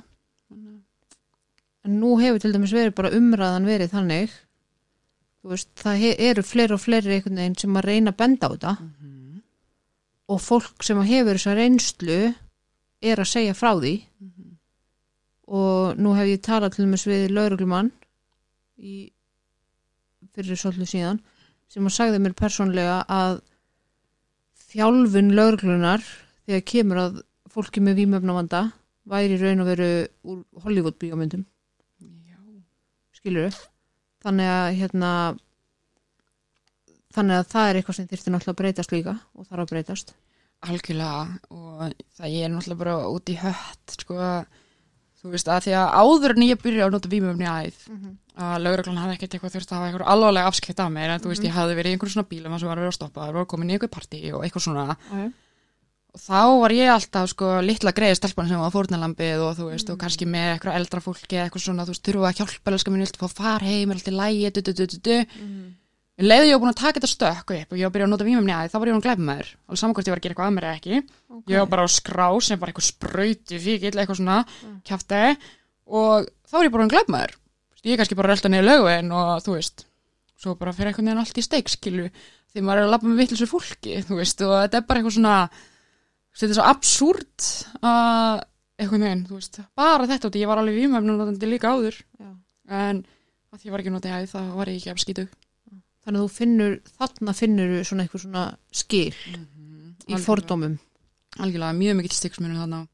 [1.87, 4.31] En nú hefur til dæmis verið bara umræðan verið þannig
[5.53, 8.75] veist, það eru fleiri og fleiri einhvern veginn sem að reyna að benda á þetta.
[10.27, 12.21] Og fólk sem hefur þessa reynslu
[13.03, 13.95] er að segja frá því.
[15.47, 17.93] Og nú hef ég talað til dæmis við lauruglumann
[18.77, 19.13] í
[20.37, 21.21] fyrir svolítið síðan
[21.73, 23.39] sem að sagði mér persónlega að
[24.71, 26.03] þjálfun lauruglunar
[26.47, 27.21] þegar kemur að
[27.51, 28.67] fólki með vímöfnavanda
[29.09, 29.89] væri raun og veru
[30.27, 31.47] úr Hollywood bíómyndum
[33.17, 33.55] skilur
[34.27, 35.11] þannig að hérna
[37.17, 40.15] þannig að það er eitthvað sem þyrfti náttúrulega að breytast líka og þarf að breytast.
[40.67, 41.25] Algjörlega
[41.55, 44.21] og það ég er náttúrulega bara út í hött sko
[45.17, 47.81] þú veist að því að áður en ég byrja að nota vímöfni æð
[48.37, 51.33] að lauruglan hafði ekkert eitthvað þurft að hafa eitthvað alvarlega afskrift af mér en þú
[51.33, 53.39] veist ég hafði verið í einhverjum svona bílum sem var að vera að stoppa, það
[53.39, 54.85] var komin í einhver partí og eitthvað svona.
[55.09, 55.31] Okay.
[56.17, 59.91] Og þá var ég alltaf sko litla greiði stelpan sem var fórnalambið og þú veist
[59.93, 63.05] og kannski með eitthvað eldra fólki eitthvað svona þú veist þurfa að hjálpa elskar mín
[63.05, 64.47] viltu fá far heim er allt í lægi
[66.17, 68.07] en leiði ég var búin að taka þetta stökk upp og ég var að byrja
[68.07, 70.15] að nota vímumni að þá var ég að glæpa með þér og saman hvort ég
[70.15, 71.01] var að gera eitthvað að mér eða ekki.
[71.53, 74.39] Ég var bara á skrá sem var eitthvað sprauti fíkil eitthvað svona
[74.89, 75.21] kjafti
[75.93, 77.37] og þá var ég bara að glæpa með þér
[77.85, 79.85] ég er kannski bara að relta niður lögvegin og þú veist
[80.41, 83.21] svo bara fyrir einhvern veginn allt í steik skilu því maður er að labba með
[83.21, 85.37] vittlisur fólki þú veist og þetta er bara eitthvað svona
[86.37, 87.49] þetta er svo absúrt
[87.81, 88.45] að
[88.77, 92.01] einhvern veginn, þú veist, bara þetta ég var alveg vímöfnum líka áður.
[92.21, 92.31] Já.
[92.69, 93.05] en
[93.53, 95.29] að því ég var ekki notið hæð þá var ég ekki af skítu.
[96.07, 99.15] Þannig að þú finnur þarna finnur svona eitthvað svona skil
[100.07, 100.77] í fordómum.
[101.37, 102.85] Algjörlega mjög mikið stiksmunum þarna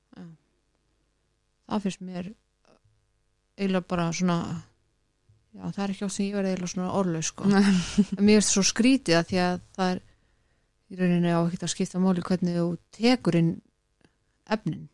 [1.72, 2.30] það finnst mér
[3.56, 4.38] eiginlega bara svona
[5.52, 7.50] já það er ekki átt sem ég verði eiginlega svona orðlaus sko.
[8.16, 10.02] en mér finnst svo skrítið að því að það er
[10.92, 13.52] í rauninni á ekkert að skipta máli hvernig þú tekur inn
[14.52, 14.88] efnin.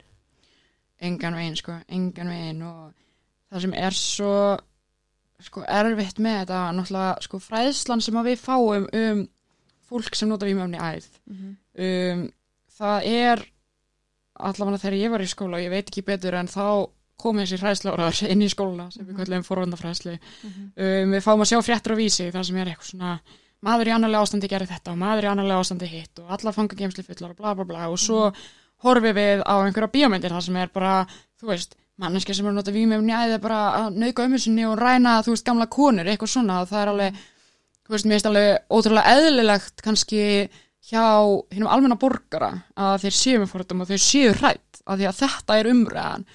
[1.03, 2.93] Engan veginn sko, engan veginn og
[3.51, 4.35] það sem er svo
[5.43, 9.27] sko erfitt með þetta náttúrulega sko fræðslan sem við fáum um
[9.89, 11.07] fólk sem nota vímöfni æð.
[11.79, 12.25] Um,
[12.79, 13.45] það er
[14.39, 17.63] allavega þegar ég var í skóla og ég veit ekki betur en þá komið þessi
[17.63, 22.01] hræðsláraður inn í skóla sem við kallum forvandafræðslu um, við fáum að sjá fréttur á
[22.01, 23.15] vísi þar sem er eitthvað svona
[23.67, 26.79] maður í annarlega ástandi gerir þetta og maður í annarlega ástandi hitt og allar fanga
[26.79, 27.89] gemsli fullar og bla bla bla.
[27.93, 28.29] Og svo
[28.85, 31.01] horfum við á einhverja bíómyndir þar sem er bara,
[31.41, 34.79] þú veist manneski sem er að nota vímefni æði bara að nauka ömmu sinni og
[34.79, 36.61] ræna, þú veist, gamla konur eitthvað svona.
[36.63, 37.19] Og það er alveg
[37.89, 40.23] þú veist, mér finnst alveg ótrúlega eðlilegt kannski
[40.89, 41.05] hjá
[41.53, 45.19] hinnum almenna borgara að þeir séu með fórtum og þeir séu hrætt af því að
[45.19, 46.27] þetta er umræðan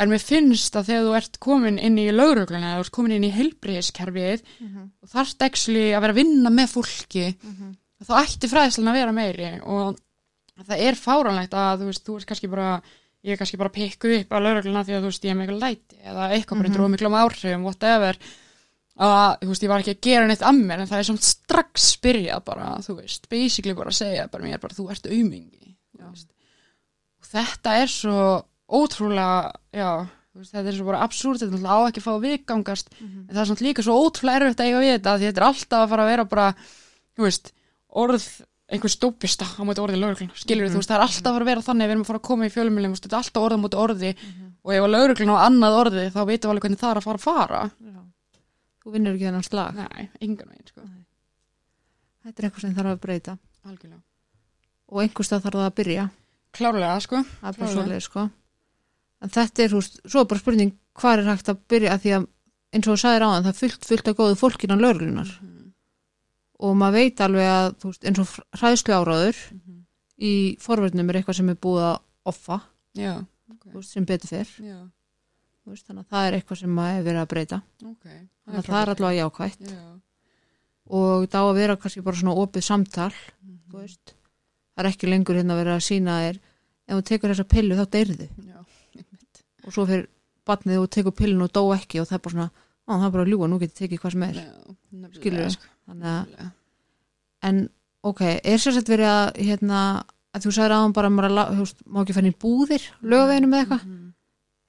[0.00, 3.26] en mér finnst að þegar þú ert komin inn í laurugluna, þú ert komin inn
[3.28, 4.44] í heilbriðiskerfið
[5.02, 7.26] og þarft ekki að vera að vinna með fólki
[8.06, 9.98] þá ætti fræðslan að vera meiri og
[10.64, 12.70] það er fáránlegt að þú veist, þú ert kannski bara
[13.22, 15.40] ég er kannski bara að pikku upp að laurugluna því að þú veist, ég er
[15.40, 18.16] mikil læti eða eitthvað bara dróð miklum áhrifum, whatever.
[19.00, 21.24] Að, þú veist, ég var ekki að gera neitt að mér en það er samt
[21.24, 25.76] strax byrjað bara, þú veist, basically bara að segja bara mér bara, þú ert aumingi
[27.30, 28.16] þetta er svo
[28.70, 29.90] ótrúlega, já
[30.40, 32.92] veist, þetta er svo bara absúrt, þetta er náttúrulega á ekki að fá að viðgangast,
[33.00, 35.80] en það er samt líka svo ótrúlega erfitt að eiga við þetta, þetta er alltaf
[35.80, 36.46] að fara að vera bara,
[37.16, 37.52] þú veist,
[38.00, 38.28] orð
[38.70, 41.50] einhver stópista á móti orði lauruglun skilur þú veist, það er alltaf að fara að
[41.50, 43.80] vera þannig við erum að fara að koma í fjölumilum, þetta er alltaf orða móti
[43.82, 44.12] orði.
[44.60, 47.06] Og ef að lauruglun á annað orði þá veitum við alveg hvernig það er að
[47.08, 47.60] fara að fara.
[47.80, 48.00] Já.
[48.84, 49.78] þú vinnur ekki þennan slag.
[49.80, 50.84] Nei, engan veginn, sko.
[52.20, 53.36] Þetta er eitthvað sem þarf að breyta.
[53.64, 54.02] Algjörlega.
[54.90, 56.04] og einhverstað þarf það að byrja.
[56.60, 57.24] Klárlega, sko.
[57.40, 57.72] Klálega.
[57.72, 58.26] svoleið sko
[59.20, 61.94] en þetta er, veist, svo bara spurning hvað er hægt að byrja?
[61.94, 62.26] Að því að
[62.70, 65.32] eins og þú sagðir áðan, það er fullt, fullt að góðu fólkin á lauruglunar
[66.60, 69.42] og maður veit alveg að, þú veist, eins og hræðslu áráður
[70.20, 71.96] í forverðnum er eitthvað sem er búið að
[72.30, 72.60] offa,
[72.98, 73.14] Já,
[73.64, 74.52] þú veist, sem betur fyrr
[75.70, 77.58] veist, þannig að það er eitthvað sem maður hefur verið að breyta.
[77.86, 78.06] Ok.
[78.10, 79.66] Þannig að það er allavega jákvætt.
[79.70, 79.82] Já,
[80.90, 83.12] og það á að vera kannski bara svona opið samtal
[83.70, 84.14] þú veist,
[84.74, 87.78] það er ekki lengur hérna að vera að sína þér ef þú tekur þessa pillu
[87.78, 88.28] þá deyrðu
[89.70, 90.08] og svo fyrir
[90.50, 93.12] batnið og tekur pillun og dó ekki og það er bara svona, á það er
[93.14, 94.40] bara að ljúga, nú getur tekið hvað sem er
[95.14, 95.50] Skilurðu?
[95.54, 96.48] sko, nefnilega.
[97.46, 97.60] en
[98.10, 99.80] ok er sér sett verið að hérna,
[100.34, 104.12] að þú sagðir aðan bara að maður má ekki í búðir, lögaveginu með eitthvað Mhm.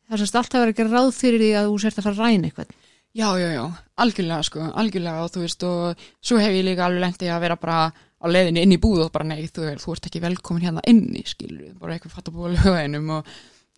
[0.08, 2.16] það er sérst alltaf verið að gera ráð fyrir því að þú sért að fara
[2.16, 2.72] að ræna eitthvað
[3.14, 3.66] Já, já, já,
[3.99, 7.56] algjörlega sko, algjörlega og þú veist og svo hef ég líka alveg lendið að vera
[7.60, 10.84] bara á leiðinni inn í búð og bara nei, þú, þú ert ekki velkomin hérna
[10.88, 12.30] inni, skilur bara eitthvað fatt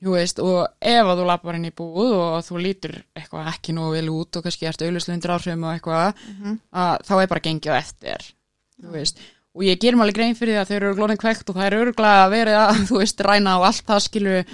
[0.03, 0.57] að þú veist, og
[0.93, 4.35] ef að þú lappar inn í búð og þú lítur eitthvað ekki nógu vel út
[4.39, 6.25] og kannski ertu auðvitað áhrifum og eitthvað,
[6.71, 8.27] að þá er bara gengið á eftir,
[8.83, 9.23] þú veist.
[9.53, 11.75] Og ég ger alveg grein fyrir því að þau eru glóðin kveikt og það er
[11.77, 14.47] örgulega verið að, þú veist, ræna og allt það skilur,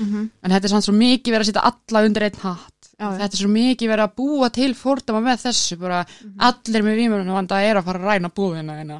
[0.43, 2.75] en þetta er samt svo mikið verið að setja alla undir einn hatt.
[2.99, 6.01] Já, þetta er svo mikið verið að búa til fordama með þessu, bara
[6.49, 8.97] allir með vímurinn vanda er að fara að ræna búðina þeina,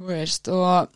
[0.00, 0.48] þú veist.
[0.48, 0.88] Og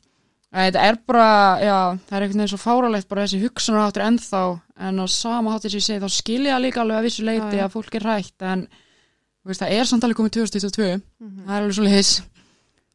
[0.49, 1.25] Þetta er bara,
[1.61, 1.75] já,
[2.09, 4.43] það er einhvern veginn svo fáralegt bara þessi hugsunarháttur ennþá
[4.89, 7.67] en á sama háttur sem ég segi þá skilja líka alveg að vissu leiti Já,
[7.67, 8.63] að fólk er rætt en
[9.45, 11.43] veist, það er samt alveg komið 2022 Mhm.
[11.45, 12.13] það er alveg svo leiðis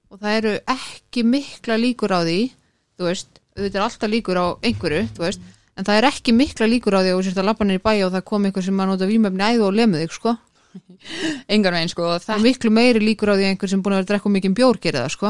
[0.10, 2.40] og það eru ekki mikla líkur á því
[2.98, 5.40] þú veist, þetta er alltaf líkur á einhverju, þú veist,
[5.78, 8.06] en það er ekki mikla líkur á því að þú sérst að niður í bæja
[8.10, 10.38] og það kom einhver sem að nota vímöfni æðu og lemur þig, sko.
[11.54, 13.98] Engan veginn sko, það það er miklu meiri líkur á því einhver sem búin að
[14.02, 15.30] vera að drekka mikið bjór gerir það, sko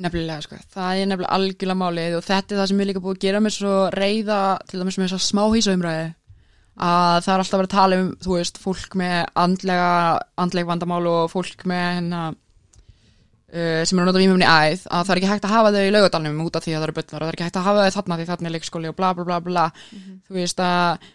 [0.00, 3.16] nefnilega sko, það er nefnilega algjörlega málið og þetta er það sem ég líka búið
[3.16, 6.06] að gera mér svo reyða til dæmis með þess að smá hísaumræði
[6.82, 9.90] að það er alltaf verið að tala um þú veist, fólk með andlega
[10.40, 15.14] andleg vandamál og fólk með hérna uh, sem er að nota vímumni æð að það
[15.14, 17.18] er ekki hægt að hafa þau í laugadalnum út af því að það eru böllar
[17.18, 19.12] og það er ekki hægt að hafa þau þarna því þarna er leikskóli og bla
[19.16, 19.66] bla bla bla.
[20.26, 21.10] Þú veist að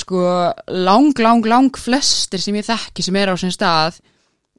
[0.00, 0.24] sko
[0.70, 4.02] lang lang lang flestir sem ég þekki sem er á sem stað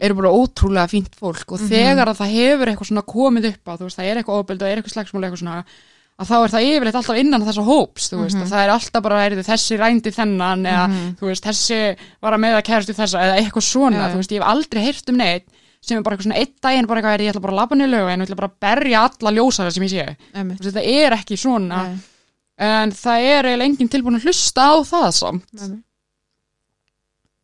[0.01, 3.73] eru bara ótrúlega fínt fólk og þegar að það hefur eitthvað svona komið upp á,
[3.77, 5.63] þú veist, það er eitthvað ofbeld og er eitthvað slagsmál eitthvað svona,
[6.21, 9.05] að þá er það yfirleitt alltaf innan þessa hóps, þú veist, að það er alltaf
[9.07, 10.83] bara, er þessi rændi þennan eða,
[11.21, 11.79] þú veist, þessi
[12.21, 14.11] var að með að kærastu þessa eða eitthvað svona, já.
[14.11, 15.47] þú veist, ég hef aldrei heyrt um neitt
[15.81, 17.75] sem er bara eitthvað svona eitt daginn bara eitthvað er ég ætla bara að labba
[17.79, 20.03] niður lögu en ég ætla bara að berja alla ljósara sem ég sé.
[20.37, 21.95] Veist, þetta er ekki svona Nei,
[22.61, 25.47] en það er eiginlega enginn tilbúin að hlusta á það samt.
[25.57, 25.79] Nei.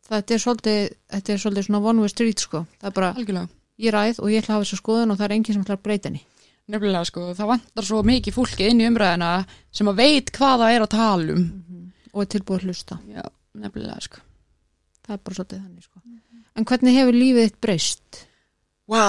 [0.08, 0.80] Þetta er svolítið
[1.14, 3.48] þetta er svolítið svona one way street, sko það er bara, algjörlega
[3.78, 5.78] ég ræð og ég ætla að hafa þessu skoðun og það er enginn sem ætla
[5.78, 6.24] að breyta henni
[6.68, 9.28] Nefnilega sko, það vantar svo mikið fólki inn í umræðina
[9.72, 11.46] sem að veit hvað það er að tala um.
[12.12, 13.24] og er tilbúið að hlusta Já,
[13.56, 14.20] nefnilega sko.
[15.06, 15.98] það er bara svolítið þannig, sko
[16.58, 18.22] en hvernig hefur lífið þitt breyst?
[18.88, 19.04] Vá,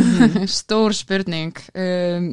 [0.60, 1.56] stór spurning.
[1.74, 2.30] Um,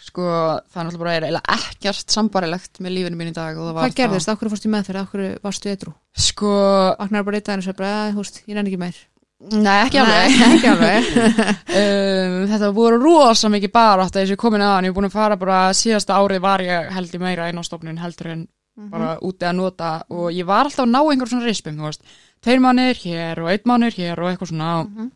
[0.00, 0.22] sko,
[0.68, 3.56] það er náttúrulega bara eiginlega ekkert sambarilegt með lífinu mín í dag.
[3.58, 4.28] og það var Hvað gerðist?
[4.32, 5.00] Akkur fórst í meðferð?
[5.02, 5.74] Akkur varstu?
[5.76, 5.94] Það,
[6.28, 6.50] sko,
[6.98, 8.96] Vaknar bara eitt aðeins og bara, "Æ, þú veist, ég nenni ekki meir
[9.38, 10.32] nei ekki alveg.
[10.34, 11.04] Nei, ekki alveg
[11.78, 14.84] um, þetta voru rosa mikið bara átt að þessi komin aðan.
[14.88, 17.62] Ég er búin að fara bara síðasta árið var ég held í meira inn á
[17.62, 18.48] stofnun heldur en
[18.90, 22.02] bara úti að nota og ég var alltaf að ná einhver svona rispum, þú veist,
[22.42, 25.08] tveir mánir hér og einn mánir hér og eitthvað svona Mhm.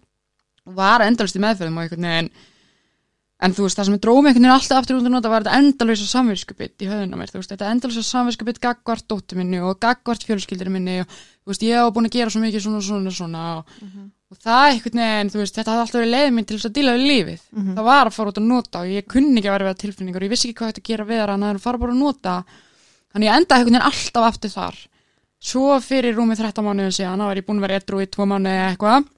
[0.66, 2.31] og var endalist í meðferðum og einhvern veginn
[3.43, 5.45] en þú veist, það sem er drómi einhvern veginn alltaf aftur út að nota var
[5.45, 9.80] þetta endalisa samvinskubitt í höfðuna mér, þú veist, þetta endalisa samvinskubitt gagvart dóttur minni og
[9.82, 13.14] gagvart fjölskyldir minni og þú veist, ég hef búin að gera svo mikið svona svona
[13.16, 13.72] svona og,
[14.30, 16.76] og það einhvern veginn, þú veist, þetta hafði alltaf verið leið minn til þess að
[16.78, 17.40] díla við lífið.
[17.76, 20.22] Það var að fara út að nota og ég kunni ekki að vera við tilfinningar
[20.22, 22.01] og ég vissi ekki hvað þetta að gera við það en að fara bara að
[22.01, 22.36] nota.
[23.12, 24.78] Þannig ég endaði einhvern veginn alltaf aftur þar.
[25.43, 28.24] Svo fyrir rúmið 13 mánuðin síðan þá var ég búin að vera edru í tvo
[28.30, 29.09] mánuði eða eitthvað.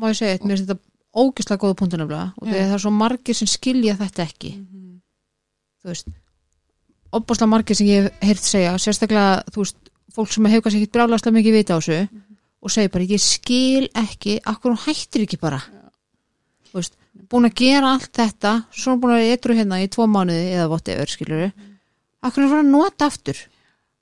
[0.00, 2.92] Má ég eitt, mér finnst þetta ógislega góða punktu nefnilega og þegar það er svo
[2.94, 4.52] margir sem skilja þetta ekki.
[5.82, 6.12] Þú veist
[7.14, 9.78] opbáslega margir sem ég hef heyrt segja sérstaklega, þú veist,
[10.14, 12.22] fólk sem hefur kannski ekkit brjálaslega mikið vita á þessu
[12.64, 15.60] og segir bara, ég skil ekki akkur hún hættir ekki bara?
[16.70, 16.96] Þú veist,
[17.30, 20.70] búin að gera allt þetta svo búin að vera eitthvað hérna í tvo mánuði eða
[20.72, 21.44] whatever, skilur
[22.24, 23.38] akkur er svona að nota aftur?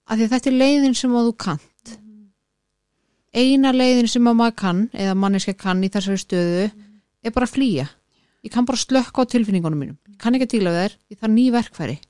[0.06, 1.92] Af því að þetta er leiðin sem þú kannt.
[3.32, 6.64] Eina leiðin sem að maður kann eða manneska kann í þessari stöðu
[7.22, 7.88] er bara að flýja.
[8.42, 9.98] Ég kann bara slökka á tilfinningunum mínum.
[10.10, 12.00] Ég kann ekki að díla við þær, ég þarf ný verkfæri.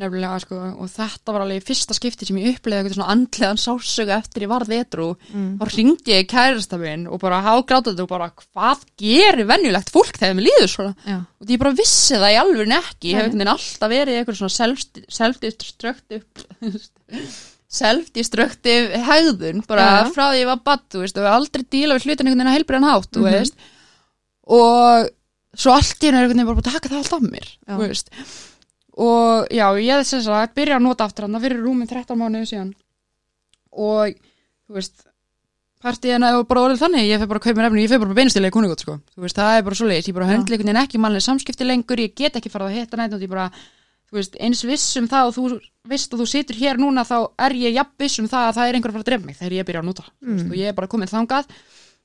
[0.00, 4.12] Nefnilega sko og þetta var alveg fyrsta skipti sem ég uppleiði eitthvað svona andlegan sásögu
[4.14, 5.48] eftir ég varð etru mm.
[5.58, 10.36] þá ringdi ég kærasta minn og bara hágrátandi og bara hvað gerir venjulegt fólk þegar
[10.38, 10.94] mér líður svona?
[11.02, 11.16] Já.
[11.26, 13.10] og ég bara vissi það í alveg ekki.
[13.10, 16.22] Ég hef einhvern veginn alltaf verið eitthvað svona self- self-destructive
[17.80, 22.38] self-destructive hegðun bara Já, frá því ég var badd og aldrei díla við hlutin einhvern
[22.38, 23.34] veginn að heilbriðan hátt þú Mhm.
[24.50, 25.10] Og
[25.54, 27.48] svo allt í henni er einhvern veginn bara búin að taka það allt af mér
[27.50, 27.76] Já.
[29.00, 32.72] og já, ég þess að byrja að nota aftur hann fyrir rúmin 13 mánuðu síðan
[33.70, 34.14] og
[34.66, 35.06] þú veist
[35.80, 38.52] partíðina er bara orðið þannig ég fer bara að kaupa efni, ég fer bara beinustilega
[38.52, 38.96] í kuningótt sko.
[39.14, 41.64] þú veist, það er bara svo leiðis, ég bara höndla einhvern veginn ekki mannlega samskipti
[41.68, 43.46] lengur, ég get ekki farað að hitta nætt og ég bara,
[44.10, 45.46] þú veist, eins viss um það og þú
[45.88, 48.68] veist og þú situr hér núna þá er ég jafn viss um það að það
[48.68, 50.50] er einhver að fara að drefa mig þegar ég byrja að nota, þú veist, Mm.
[50.52, 51.44] og ég er bara komin þangað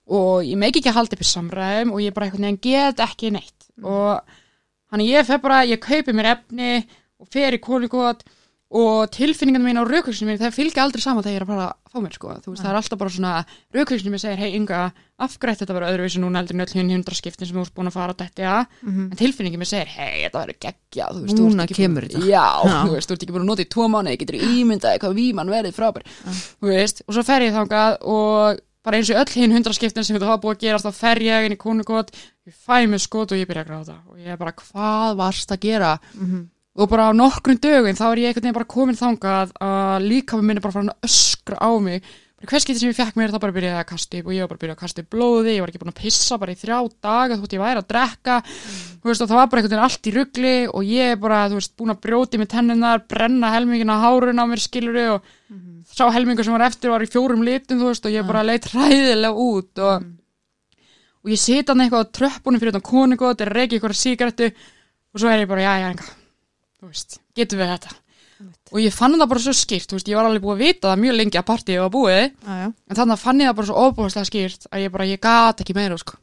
[0.08, 3.00] og ég meik ekki að halda upp í samræðum og ég bara einhvern veginn get
[3.10, 4.22] ekki neitt og
[4.92, 6.86] Þannig ég fer bara, ég kaupi mér efni
[7.20, 8.22] og fer í kólikot
[8.76, 11.66] og tilfinningarna mín á raukvöksinu mín, það fylgja aldrei saman þegar ég er að fara
[11.66, 12.30] að fá mér, sko.
[12.46, 13.32] Þú veist, það er alltaf bara svona,
[13.76, 14.80] raukvöksinu mín segir, hei, Inga,
[15.26, 17.66] af hverju ætti þetta vera öðruvísi núna heldur en öll hinn hundra skiptin sem þú
[17.66, 19.02] ert búin að fara að detti að, Mhm.
[19.12, 22.24] en tilfinningin mér segir, hei, þetta verður geggja, þú veist, þú Núna ekki kemur þetta.
[22.30, 22.78] Já, Já.
[22.86, 25.50] þú veist, þú ert ekki búin að nota í tvo mánuði, getur ímyndaði hvað víman
[25.56, 26.04] verið frábær,
[26.62, 30.06] þú veist, og svo fer ég þangað og bara eins og öll hinn hundra skiptin
[30.06, 32.12] sem þetta hafa búið að gerast, þá fer ég inn í kónugót,
[32.46, 35.52] ég fæ mér skot og ég byrja að gráta og ég er bara, hvað varst
[35.56, 35.96] að gera?
[36.14, 36.44] Mhm.
[36.76, 40.36] og bara á nokkrum dögum þá er ég einhvern veginn bara komin þangað að líka
[40.36, 42.04] með minni bara fara að öskra á mig
[42.44, 44.50] hvers getið sem ég fekk mér þá bara byrjaði að kasta upp og ég var
[44.52, 46.80] bara byrjaði að kasta upp blóði ég var ekki búin að pissa bara í þrjá
[47.06, 48.36] daga þótt ég væri að drekka.
[49.00, 51.40] Þú veist og það var bara einhvern veginn allt í ruggli og ég er bara
[51.48, 55.32] þú veist búin að brjóti með tennunar brenna helmingina hárun á mér skiluru og
[55.96, 58.68] sá helmingur sem var eftir var í fjórum litum þú veist og ég bara leitt
[58.72, 60.08] hræðilega út og,
[61.24, 65.22] og ég sita hann eitthvað á tröppunum fyrir þetta konungótt er reiki eitthvað sígarettu og
[65.22, 66.10] svo er ég bara, já, já, enga
[66.82, 68.05] þú veist, getum við þetta
[68.72, 70.90] og ég fann það bara svo skýrt, þú veist, ég var alveg búið að vita
[70.92, 72.68] það mjög lengi að partíið var búið Já, já.
[72.90, 75.62] en þannig að fann ég það bara svo óbúðslega skýrt að ég bara, ég gat
[75.64, 76.18] ekki meira, sko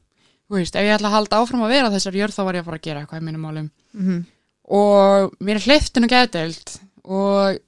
[0.52, 2.62] þú veist, ef ég ætla að halda áfram að vera þessar jörð þá var ég
[2.62, 4.18] að fara að gera eitthvað í mínum málum Mhm.
[4.68, 7.58] og mér er hleyftin og geðdeild og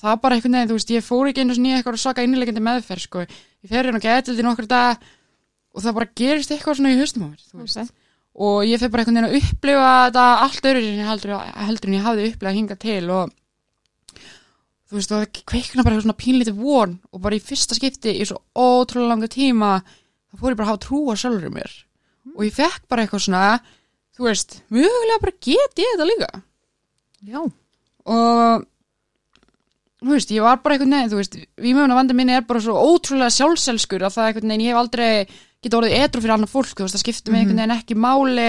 [0.00, 2.62] það bara einhvern veginn, þú veist, ég fór ekki einu sinni í eitthvað svaka innilegjandi
[2.64, 4.96] meðferð, sko ég fer hérna og geðdeild í nokkur dag
[5.74, 7.90] og það bara gerist eitthvað svona í haustum á mér, þú veist Ok.
[8.40, 12.30] og ég fer bara einhvern veginn að upplifa þetta allt öðru heldur, en ég hafði
[12.32, 13.30] upplifað hinga til og
[14.90, 18.16] þú veist, og það kveikna bara eitthvað svona pínlítið von og bara í fyrsta skipti
[18.18, 21.76] í svo ótrúlega langa tíma þá fór ég bara að hafa trú á sjálfur mér.
[22.34, 23.44] Og ég fekk bara eitthvað svona
[24.20, 26.30] þú veist, mögulega bara get ég þetta líka.
[27.20, 27.40] Já.
[28.10, 28.66] og
[30.00, 32.76] þú veist, ég var bara einhvern veginn, þú veist vímöfuna vandi minni er bara svo
[32.80, 35.10] ótrúlega sjálfselskur að það einhvern veginn, ég hef aldrei
[35.60, 38.48] geta orðið edru fyrir annar fólk, þú veist, það skiptir mig einhvern veginn ekki máli,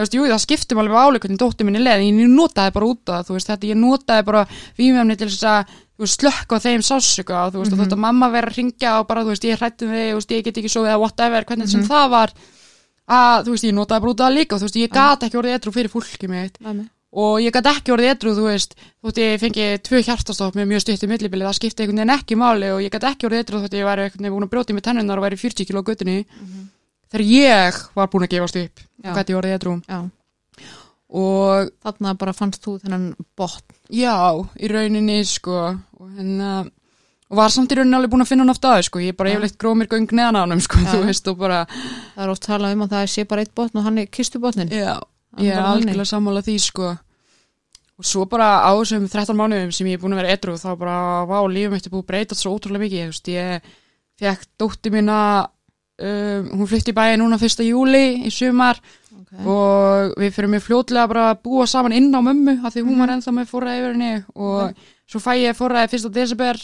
[0.00, 2.86] veist, jú, það skiptir mig alveg máli hvernig dóttir minni leið, en ég notaði bara
[2.88, 4.44] út af það, þú veist, þetta, ég notaði bara
[4.78, 8.30] vímöfni til þess að, þú veist, slökka á þeim sásuga, þú veist, og þetta mamma
[8.32, 10.86] verið að ringja og bara, þú veist, ég hrættum þú veist, ég get ekki svo
[10.88, 12.32] eða whatever, hvernig sem það var
[13.12, 15.28] að, þú veist, ég notaði bara út af það líka og þú veist, ég gat
[15.28, 16.56] ekki orðið edru fyrir fólki mitt.
[16.64, 16.88] Næmi.
[17.12, 18.70] og ég gæti ekki orðið edru, þú veist
[19.04, 22.70] þótt ég fengi tvö hjartastopp með mjög stuttu millibili, það skipti einhvern veginn ekki máli
[22.72, 24.84] og ég gæti ekki orðið edru þótt ég væri einhvern veginn búin að brjóti með
[24.86, 26.16] tennunar og væri 40 kilo á guttunni
[27.12, 29.98] þegar ég var búin að gefast upp gæti ég orðið edru Já.
[31.12, 33.74] og Þarna bara fannst þú þennan botn.
[33.92, 34.16] já,
[34.56, 35.58] í rauninni sko
[36.00, 36.52] og hérna
[37.32, 39.30] og var samt í rauninni alveg búin að finna hann oft aðeins sko, ég bara
[39.32, 39.36] Já.
[39.36, 40.88] yfirleitt gróð mér göng neðan á hann sko, Já.
[40.92, 43.78] þú veist, og bara Það er oft talað um að það sé bara eitt botn
[43.80, 44.68] og hann er kistubotnin.
[44.72, 44.98] Já,
[45.36, 46.90] Hann ég er bara algjörlega sammála því sko
[48.02, 50.70] og svo bara á þessum 13 mánuðum sem ég er búin að vera edru þá
[50.80, 50.96] bara,
[51.28, 53.72] vá, lífum mitt er búið að breyta svo ótrúlega mikið, þú veist, ég
[54.20, 55.18] fekk dóttir mína
[55.98, 57.64] um, hún flytti í bæði núna 1.
[57.68, 58.80] júli í sumar
[59.22, 59.44] Okay.
[59.48, 62.96] og við fyrir mjög fljótlega bara að búa saman inn á mömmu af því hún
[62.96, 62.98] Mhm.
[63.00, 64.74] var ennþá með forræði yfir henni og
[65.08, 66.10] svo fæ ég forræði 1.
[66.12, 66.56] desember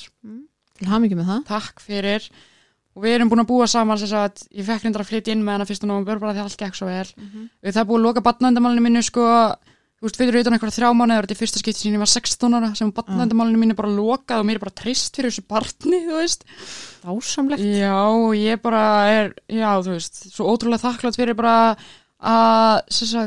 [0.76, 1.44] Til hamingi með það.
[1.46, 2.28] takk fyrir
[2.96, 5.44] og við erum búin að búa saman þess að ég fekk reyndar að flytja inn
[5.44, 7.08] með hana fyrst og nóvember bara því allt gekk svo vel
[7.62, 9.54] við það búið að loka batnaðendamálinu mínu sko,
[9.98, 12.58] þú veist, fyrir utan eitthvað þrjá mánuður þetta er fyrsta skipti sem ég var 16
[12.58, 16.20] ára sem batnaðendamálinu mínu bara lokað og mér er bara trist fyrir þessu barni, þú
[16.20, 16.44] veist.
[17.02, 17.64] Dásamlegt.
[17.66, 21.56] já, og ég bara er, já, þú veist svo ótrúlega þakklátt fyrir bara
[22.18, 22.80] að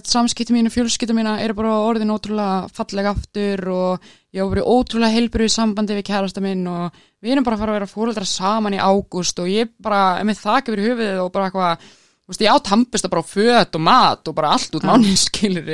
[0.04, 5.16] samskipti mínu, fjölskipti mína eru bara orðin ótrúlega fallega aftur og ég hafa verið ótrúlega
[5.16, 8.76] heilbrið sambandi við kærasta minn og við erum bara að fara að vera fóreldra saman
[8.76, 12.44] í ágúst og ég bara er með þak yfir höfuðið og bara eitthvað þú veist,
[12.44, 15.72] ég á tampist bara á föt og mat og bara allt út mánu skilur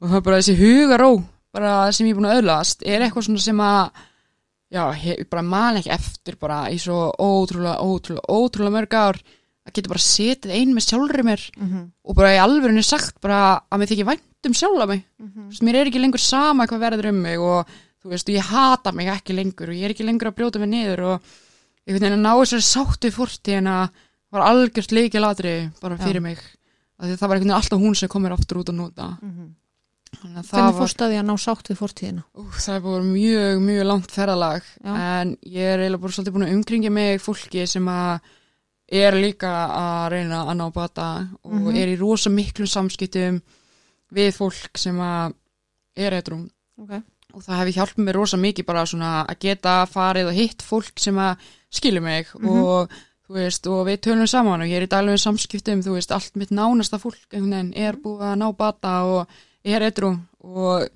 [0.00, 1.10] og það er bara þessi hugaró
[1.52, 3.90] bara sem ég er búin að öðlast er eitthvað svona sem að
[4.70, 9.18] já, ég bara man ekki eftir bara í svo ótrúlega, ótrúlega, ótrúlega mörg ár
[9.66, 11.90] að geta bara setið ein með sjálfri mér Mhm.
[12.04, 15.30] og bara í alvörinu sagt bara að mér þykir vænt um sjálfa mig Mhm.
[15.36, 17.66] Þú veist, mér er ekki lengur sama hvað verður um mig og
[18.02, 20.68] þú veist, ég hata mig ekki lengur og ég er ekki lengur að brjóta mig
[20.70, 21.20] niður og
[21.86, 23.90] ég veit að ná þessari sáttu fórtíðina
[24.32, 26.04] var algjört leikilatri bara Já.
[26.06, 26.38] fyrir mig
[27.00, 29.18] því að það var einhvern veginn alltaf hún sem komir aftur út að nota að
[29.20, 29.54] það
[30.20, 32.22] Hvernig fórst að því að ná sátt við fortíðina?
[32.34, 34.94] ú, það er búin mjög, mjög langt ferðalag Já.
[35.22, 38.20] en ég er eiginlega bara svolítið búin að umkringja mig fólki sem að
[38.90, 41.06] er líka að reyna að ná bata
[41.44, 41.76] og Mhm.
[41.76, 43.40] er í rosa miklum samskiptum
[44.12, 45.34] við fólk sem að
[45.96, 46.50] er eitthvað
[46.80, 47.02] Okay.
[47.34, 50.98] og það hefði hjálpað mér rosa mikið bara svona að geta farið og hitt fólk
[50.98, 51.36] sem að
[51.70, 52.48] skilur mig Mhm.
[52.48, 52.90] og
[53.28, 56.34] þú veist, og við tölum saman og ég er í daglegum samskiptum, þú veist, allt
[56.36, 59.28] mitt nánasta fólk er búið að ná bata og
[59.64, 60.88] er eitthvað og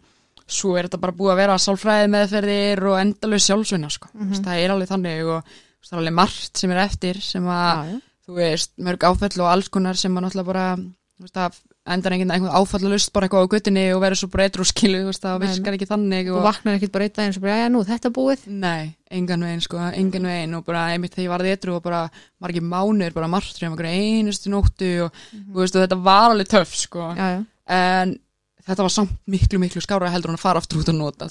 [0.47, 4.09] svo er þetta bara búið að vera sálfræði meðferðir og endalög sjálfsvinna sko.
[4.15, 4.43] mm Mhm.
[4.45, 5.45] það er alveg þannig og
[5.85, 8.01] það er alveg margt sem er eftir sem að Já, já.
[8.27, 10.77] þú veist, mörg áfell og alls konar sem að náttúrulega bara
[11.25, 11.53] það
[11.87, 15.41] endar einhvern einhvern áfallalust bara eitthvað á guttinni og verður svo breytur og skilu, það
[15.45, 18.11] virkar ekki þannig Þú og vaknar ekkit bara eitt daginn sem bara, já, nú, þetta
[18.11, 18.47] búið.
[18.49, 22.11] Nei, engan veginn sko, engan veginn og bara einmitt þegar ég varði etru og bara
[22.41, 26.49] margir mánuður bara margir um einhverju einustu nóttu og þú veist og þetta var alveg
[26.49, 27.47] töff sko Já, já.
[27.69, 28.19] en
[28.65, 31.29] þetta var samt miklu miklu skára heldur en að fara aftur út að nota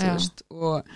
[0.53, 0.93] og,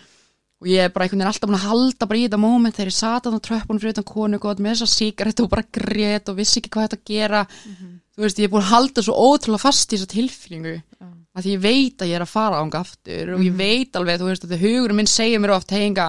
[0.62, 2.92] og ég er bara einhvern veginn alltaf búin að halda bara í þetta moment þegar
[2.92, 6.40] ég sat á tröppunum fyrir utan konu gott með þessa sígarettu og bara grét og
[6.40, 7.44] vissi ekki hvað þetta gera.
[8.18, 11.10] Þú veist ég er búin að halda svo ótrúlega fast í þessa tilfinningu Já.
[11.38, 14.32] að ég veit að ég er að fara ánga aftur og ég veit alveg, þú
[14.32, 16.08] veist, að hugurinn minn segir mér oft heginga,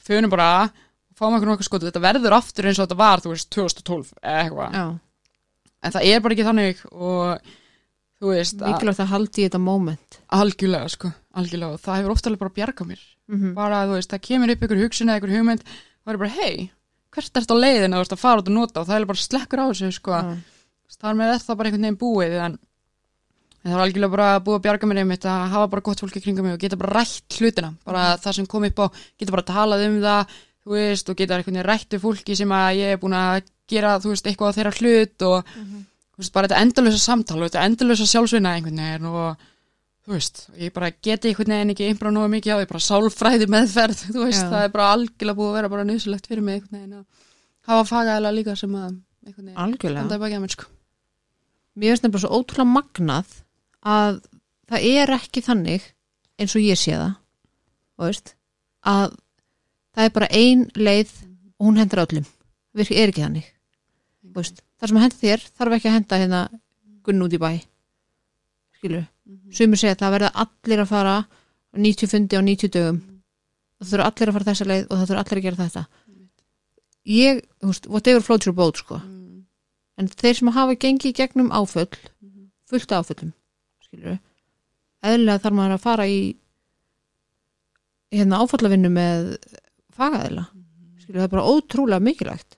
[0.00, 0.70] fönum bara
[1.14, 4.14] fáum okkur nokkuð skotu, þetta verður aftur eins og þetta var, þú veist, 2012
[8.70, 10.20] mikilvægt að haldi þetta moment.
[10.38, 11.76] Algjörlega sko, algjörlega.
[11.76, 13.02] Og það hefur oftalega bara bjargað mér.
[13.28, 15.62] Mm bara, þú veist, það kemur upp ykkur hugsun eða ykkur hugmynd,
[16.04, 16.70] það er bara, hei
[17.14, 18.80] hvert ert á leiðin að þú ert að fara út og nota?
[18.80, 20.12] Og það er bara slekkur á þessu, sko.
[21.00, 22.58] Þar með er það bara einhvern veginn búið en,
[23.64, 26.44] það er algjörlega bara búið að bjarga mér einmitt að hafa bara gott fólki kringum
[26.44, 28.86] mig og geta bara rætt hlutina, bara það sem kom upp á
[29.18, 30.34] geta bara talað um það,
[30.74, 33.98] veist og geta einhvern veginn rætt við fólki sem að ég er búin að gera,
[34.04, 38.06] veist, eitthvað á þeirra hlut og þú veist, bara þetta endalösa samtal og þetta endalösa
[38.10, 39.46] sjálfsvinna einhvern veginn og
[40.04, 43.48] þú veist, ég bara geti einhvern veginn ekki einbra nógu mikið á því, bara sálfræði
[43.54, 44.50] meðferð, þú veist, Já.
[44.52, 47.32] það er bara algjörlega búið að vera bara nýðsulegt fyrir mig einhvern veginn að
[47.70, 48.92] hafa fagæðilega líka sem að
[49.24, 50.70] einhvern veginn, algjörlega standa í baki að mér sko.
[51.74, 53.34] mér finnst nefnilega svo ótrúlega magnað
[53.94, 54.22] að
[54.70, 55.90] það er ekki þannig
[56.40, 57.14] eins og ég sé það
[58.04, 58.34] veist,
[58.84, 59.16] að
[59.94, 61.12] það er bara ein leið
[61.58, 62.26] og hún hendur öllum
[62.74, 63.50] virki er ekki þannig
[64.34, 66.42] veist, það sem hendur þér þarf ekki að henda hérna
[67.04, 67.50] gunn út í bæ.
[68.78, 69.04] Skilur,
[69.54, 71.26] sumir segja að það verða allir að fara á
[71.84, 73.02] 90 fundi á 90 dögum.
[73.80, 75.84] Og það þurfa allir að fara þessa leið og það þurfa allir að gera þetta.
[77.04, 79.00] Ég, þú veist, whatever floats your boat sko.
[80.00, 81.90] En þeir sem hafa gengið gegnum áföll
[82.70, 83.34] fullt af áföllum
[83.84, 84.18] skilur
[85.04, 86.18] eðlilega þarf maður að fara í
[88.14, 89.30] hérna áfallavinnu með
[89.94, 90.46] fagaðila.
[91.02, 92.53] Skilur það er bara ótrúlega mikilvægt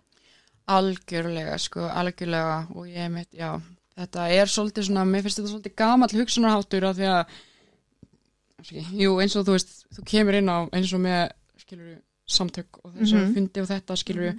[0.66, 3.52] Algjörlega, sko, algjörlega og ég mitt, já,
[3.96, 7.36] þetta er svolítið svona, mér finnst þetta svolítið gamall hugsunarháttur af því að
[8.62, 11.22] ekki, jú, eins og þú veist, þú kemur inn á eins og með,
[11.62, 11.92] skilur
[12.26, 13.34] samtök og þess að Mhm.
[13.36, 14.32] fundi og þetta, skilur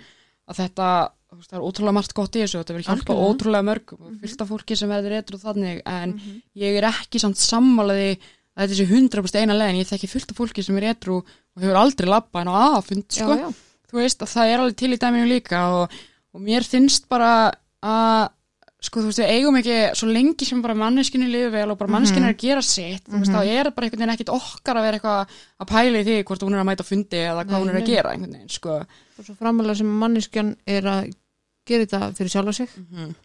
[0.47, 0.88] að þetta,
[1.32, 3.30] þú veist, það er ótrúlega margt gott í þessu, þetta verður hjálpa Algjörlega.
[3.32, 7.38] ótrúlega mörgum og fyllt af fólki sem verður eitthvað þannig, en ég er ekki samt
[7.39, 8.17] sammálaði
[8.57, 11.61] að þetta sé 100% eina legin, ég þekki fullt af fólki sem er etru og
[11.61, 13.53] hefur aldrei labba en á aðfund, sko, já, já.
[13.91, 15.91] þú veist að það er alveg til í dæminu líka og,
[16.34, 17.51] og mér finnst bara
[17.84, 18.28] að
[18.88, 21.91] sko þú veist við eigum ekki svo lengi sem bara manneskinu liður vel og bara
[21.95, 24.86] manneskinu er að gera sitt þú veist þá er bara einhvern veginn ekkit okkar að
[24.86, 27.55] vera eitthvað að pæla í því hvort hún er að mæta á fundi eða hvað
[27.55, 27.89] Nei, hún er að nei.
[27.89, 28.75] gera einhvern veginn sko.
[29.17, 31.09] Og svo framalega sem manneskjan er að
[31.67, 32.69] gera þetta fyrir sjálfa sig.
[32.78, 33.15] Mhm.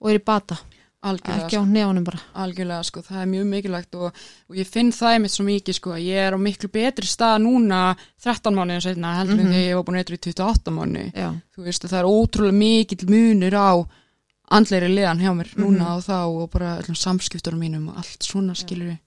[0.00, 0.56] og er í bata,
[1.02, 2.18] algjörlega, ekki á nefanum bara.
[2.34, 3.00] Algjörlega sko.
[3.06, 4.18] Það er mjög mikilvægt og,
[4.50, 7.38] og ég finn það einmitt svo mikið sko að ég er á miklu betri stað
[7.46, 9.52] núna 13 mánuðin setna heldur en Mhm.
[9.54, 11.12] þegar ég var búin eitthvað í 28 mánuði.
[11.14, 13.70] Já, þú veist að það er ótrúlega mikill munur á
[14.50, 15.96] andleiri liðan hjá mér núna Mhm.
[15.96, 18.98] og þá og bara öllum samskiptunum mínum og allt svona skilur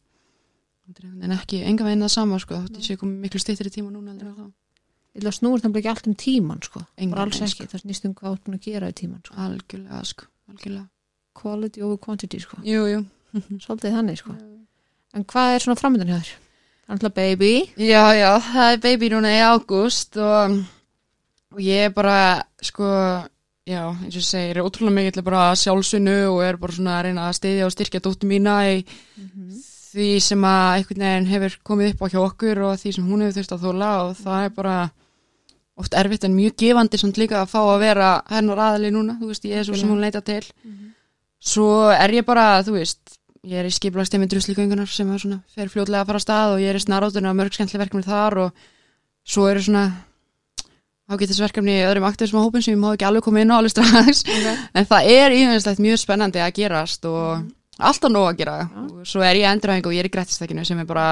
[1.23, 3.91] en ekki, enga veginn það sama sko, þótt ég sé komið miklu stýttir í tíma
[3.91, 4.51] núna heldur en þá,
[5.15, 7.67] ég ætla að snúast það ekki allt um tíman sko, bara alls ekki.
[7.71, 8.39] það snýst um hvað
[10.73, 10.92] þú
[11.33, 13.03] quality over quantity sko, jú, jú,
[13.63, 14.35] svolítið þannig sko.
[15.13, 16.31] En hvað er svona framöndan hjá þér?
[16.93, 17.51] Alltaf baby.
[17.79, 20.57] Já, já, það er baby núna í ágúst og,
[21.53, 22.17] og ég er bara
[22.61, 22.87] sko,
[23.69, 27.37] já, eins og segir ótrúlega mikill bara sjálfsvinnu og er bara svona að reyna að
[27.39, 28.81] stiðja og styrkja dóttur mína í
[29.93, 33.21] því sem að einhvern veginn hefur komið upp á hjá okkur og því sem hún
[33.21, 34.77] hefur þurft að þóla og það er bara
[35.77, 39.29] oft erfitt en mjög gefandi samt líka að fá að vera hennar aðali núna, þú
[39.31, 40.43] veist, ég er svo sem hún leita til
[41.43, 45.71] svo er ég bara, þú veist ég er í skipulagstemi druslíköngunar sem er svona fer
[45.71, 48.37] fljótlega að fara á stað og ég er í snarátunum að mörg skemmtileg verkefni þar
[48.45, 48.67] og
[49.27, 49.83] svo eru svona
[51.11, 53.73] ágættisverkefni í öðrum aktivism á hópin sem ég má ekki alveg koma inn á alveg
[53.73, 54.23] strax.
[54.73, 57.43] En það er íðanslegt mjög spennandi að gerast og
[57.77, 58.55] alltaf nóg að gera.
[58.87, 61.07] Og svo er ég endurhæðing og ég er í grættistekinu sem er bara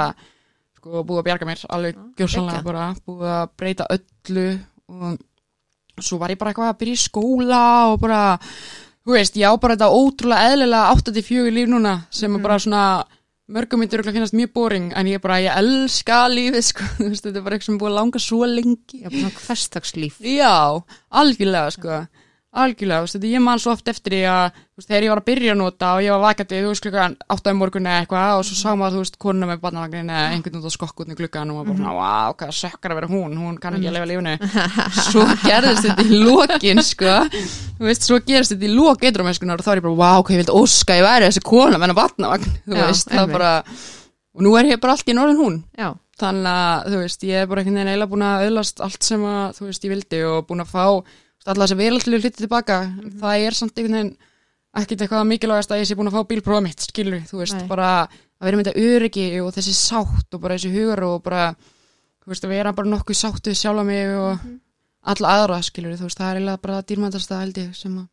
[0.77, 2.71] sko, búið að bjarga mér alveg gjörsanlega geggjað.
[2.71, 4.47] bara búið að breyta öllu
[4.91, 8.21] og svo var ég bara eitthvað að byrja í skóla og bara
[9.11, 12.83] þú veist, ég á bara þetta ótrúlega eðlilega 84 líf núna sem er bara svona
[13.51, 17.43] mörgum myndir örugglega finnast mjög boring en ég bara, ég elska lífið sko, þetta er
[17.43, 19.01] bara eitthvað sem er búið að langa svo lengi.
[19.41, 20.79] Hverstagslíf Já,
[21.11, 21.99] algjörlega sko
[22.51, 25.27] algjörlega, þú veist, ég man svo oft eftir því að veist, þegar ég var að
[25.29, 28.33] byrja að nota og ég var vakandi, þú veist, klukkan 8 um morgun eða eitthvað
[28.35, 31.53] og svo sá maður, þú veist, konuna með barnavagnin eða einhvern veginn á skokkutni klukkan
[31.53, 34.35] og maður bara wow, hvað sökkar að vera hún, hún kann ekki að lifa lífinu.
[35.07, 37.15] Svo gerðist þetta í lokin sko,
[37.79, 40.35] þú veist, svo gerðist þetta í lok eitthrumennskunar og þá er ég bara, wow, hvað
[40.35, 42.53] ég vildi óska ég væri þessi kona með hennar barnavagn.
[42.67, 43.39] Þú Já, veist, það einmitt.
[43.39, 43.55] bara
[44.31, 45.57] og nú er ég bara allt í norðin hún.
[45.79, 45.89] Já,
[46.21, 49.23] þannig að þú veist, ég er bara einhvern veginn eiginlega búin að öðlast allt sem
[49.27, 50.85] að þú veist, ég vildi og búin að fá
[51.41, 52.77] þú veist, alla þess að veraldlu hluti tilbaka
[53.21, 54.13] það er samt einhvern veginn
[54.81, 57.67] ekkit eitthvað mikilvægast að ég sé búin að fá bílprófa mitt skilur, þú veist, Nei.
[57.67, 61.49] bara að vera með þetta öryggi og þessi sátt og bara þessi hugur og bara,
[62.23, 64.45] þú veist, að vera bara nokkuð sáttuð sjálfa mig og
[65.11, 68.07] alla aðra skilur, þú veist, það er eiginlega bara dýrmæntast að held ég sem að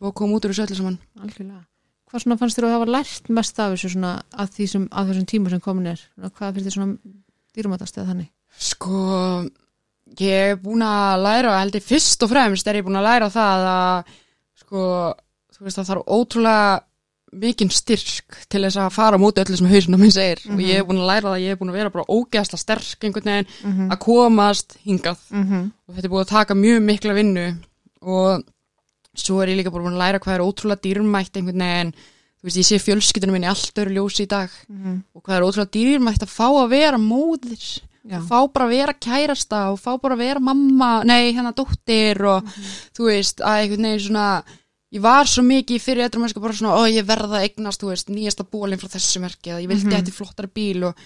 [0.00, 0.98] búið að koma út úr þessu öllu saman.
[1.20, 1.64] Algjörlega.
[2.10, 5.26] Hvað svona fannst þér að hafa lært mest af þessu svona að, sem, að þessum
[5.30, 6.04] tíma sem komin er?
[6.26, 7.16] Hvað finnst þér svona
[7.54, 8.30] dýrumætast eða þannig?
[8.70, 9.02] Sko,
[10.18, 13.66] ég er búin að læra, heldur fyrst og fremst er ég búin að læra það
[13.70, 14.14] að
[14.64, 14.84] sko,
[15.54, 16.80] þú veist það þarf ótrúlega
[17.30, 20.40] mikinn styrk til þess að fara móti öllu sem hausinn á minn segir.
[20.50, 23.04] Og ég er búin að læra það, ég er búin að vera bara ógeðsla sterk
[23.06, 23.46] einhvern veginn
[23.94, 25.20] að komast hingað.
[25.86, 27.44] Og þetta er búin að taka mjög mikla vinnu.
[28.02, 28.42] Og
[29.14, 31.92] svo er ég líka búin að læra hvað er ótrúlega dýrmætt einhvern veginn,
[32.40, 34.50] þú veist ég sé fjölskyldunum minni allt öru ljósi í dag.
[35.14, 37.62] Og hvað er ótrúlega dýrmætt að fá að vera móðir
[38.08, 42.48] fá bara að vera kærasta og fá bara að vera mamma, nei hérna dóttir og
[42.96, 44.28] þú veist að einhvern veginn svona
[44.90, 47.92] ég var svo mikið fyrir eitthvað mennska bara svona, ó ég verða að eignast þú
[47.92, 51.04] veist, nýjasta bólinn frá þessu merki eða ég vildi mm eftir flottari bíl og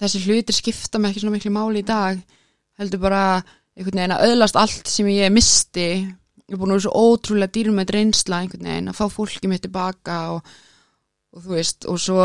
[0.00, 2.20] þessi hlutir skipta mig ekki svona miklu máli í dag.
[2.76, 3.22] Heldur bara
[3.76, 5.88] einhvern veginn að öðlast allt sem ég misti.
[6.46, 9.64] Ég er búin að vera svo ótrúlega dýrmætt reynsla einhvern veginn að fá fólki mitt
[9.64, 10.52] tilbaka og,
[11.32, 12.20] og þú veist og svo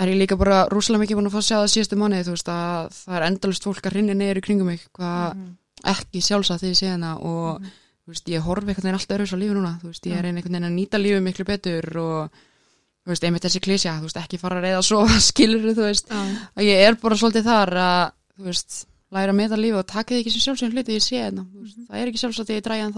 [0.00, 2.34] er ég líka bara rúslega mikið búin að fá að sjá það síðustu mánuði þú
[2.34, 5.28] veist að það er endalust fólk að rinna neyður í kringum mig hvað
[5.94, 7.68] ekki sjálfsagt þegar ég sé hana og
[8.04, 10.24] þú veist ég horfi einhvern veginn alltaf öðru á lífi núna þú veist ég er
[10.28, 12.40] einhvern veginn að nýta lífi miklu betur og
[13.04, 16.10] þú veist einmitt þessi klísja þú veist ekki fara að reyða svo skilur þú veist
[16.10, 18.70] að ég er bara svolítið þar að þú veist
[19.14, 21.76] læra að meta lífi og taka því ekki sem sjálfsögum hluti ég sé þú veist,
[21.86, 22.94] það er ekki sjálfsagt að ég dræja en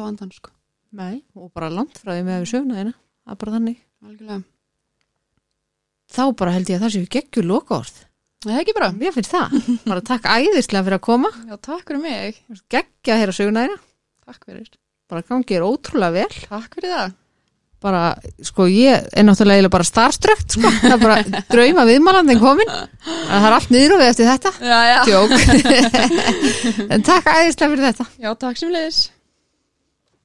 [6.13, 8.01] þá bara held ég að það séu geggjur lokaorð.
[8.47, 8.93] Það er ekki bara?
[8.95, 9.55] Mér finnst það,
[9.89, 11.31] bara takk æðislega fyrir að koma.
[11.49, 12.41] Já takk fyrir mig.
[12.71, 13.79] Geggja að heyra söguna þeina
[14.27, 14.69] takk fyrir.
[15.11, 16.43] Bara gangið er ótrúlega vel.
[16.51, 17.15] Takk fyrir það.
[17.87, 18.03] Bara,
[18.43, 22.71] sko, ég er náttúrulega bara starströkt, sko, það er bara drauma viðmælandin komin,
[23.05, 24.97] það er allt niður og við eftir þetta, já já.
[25.11, 25.35] Djók
[26.97, 28.09] en takk æðislega fyrir þetta.
[28.25, 29.03] Já takk sem leiðis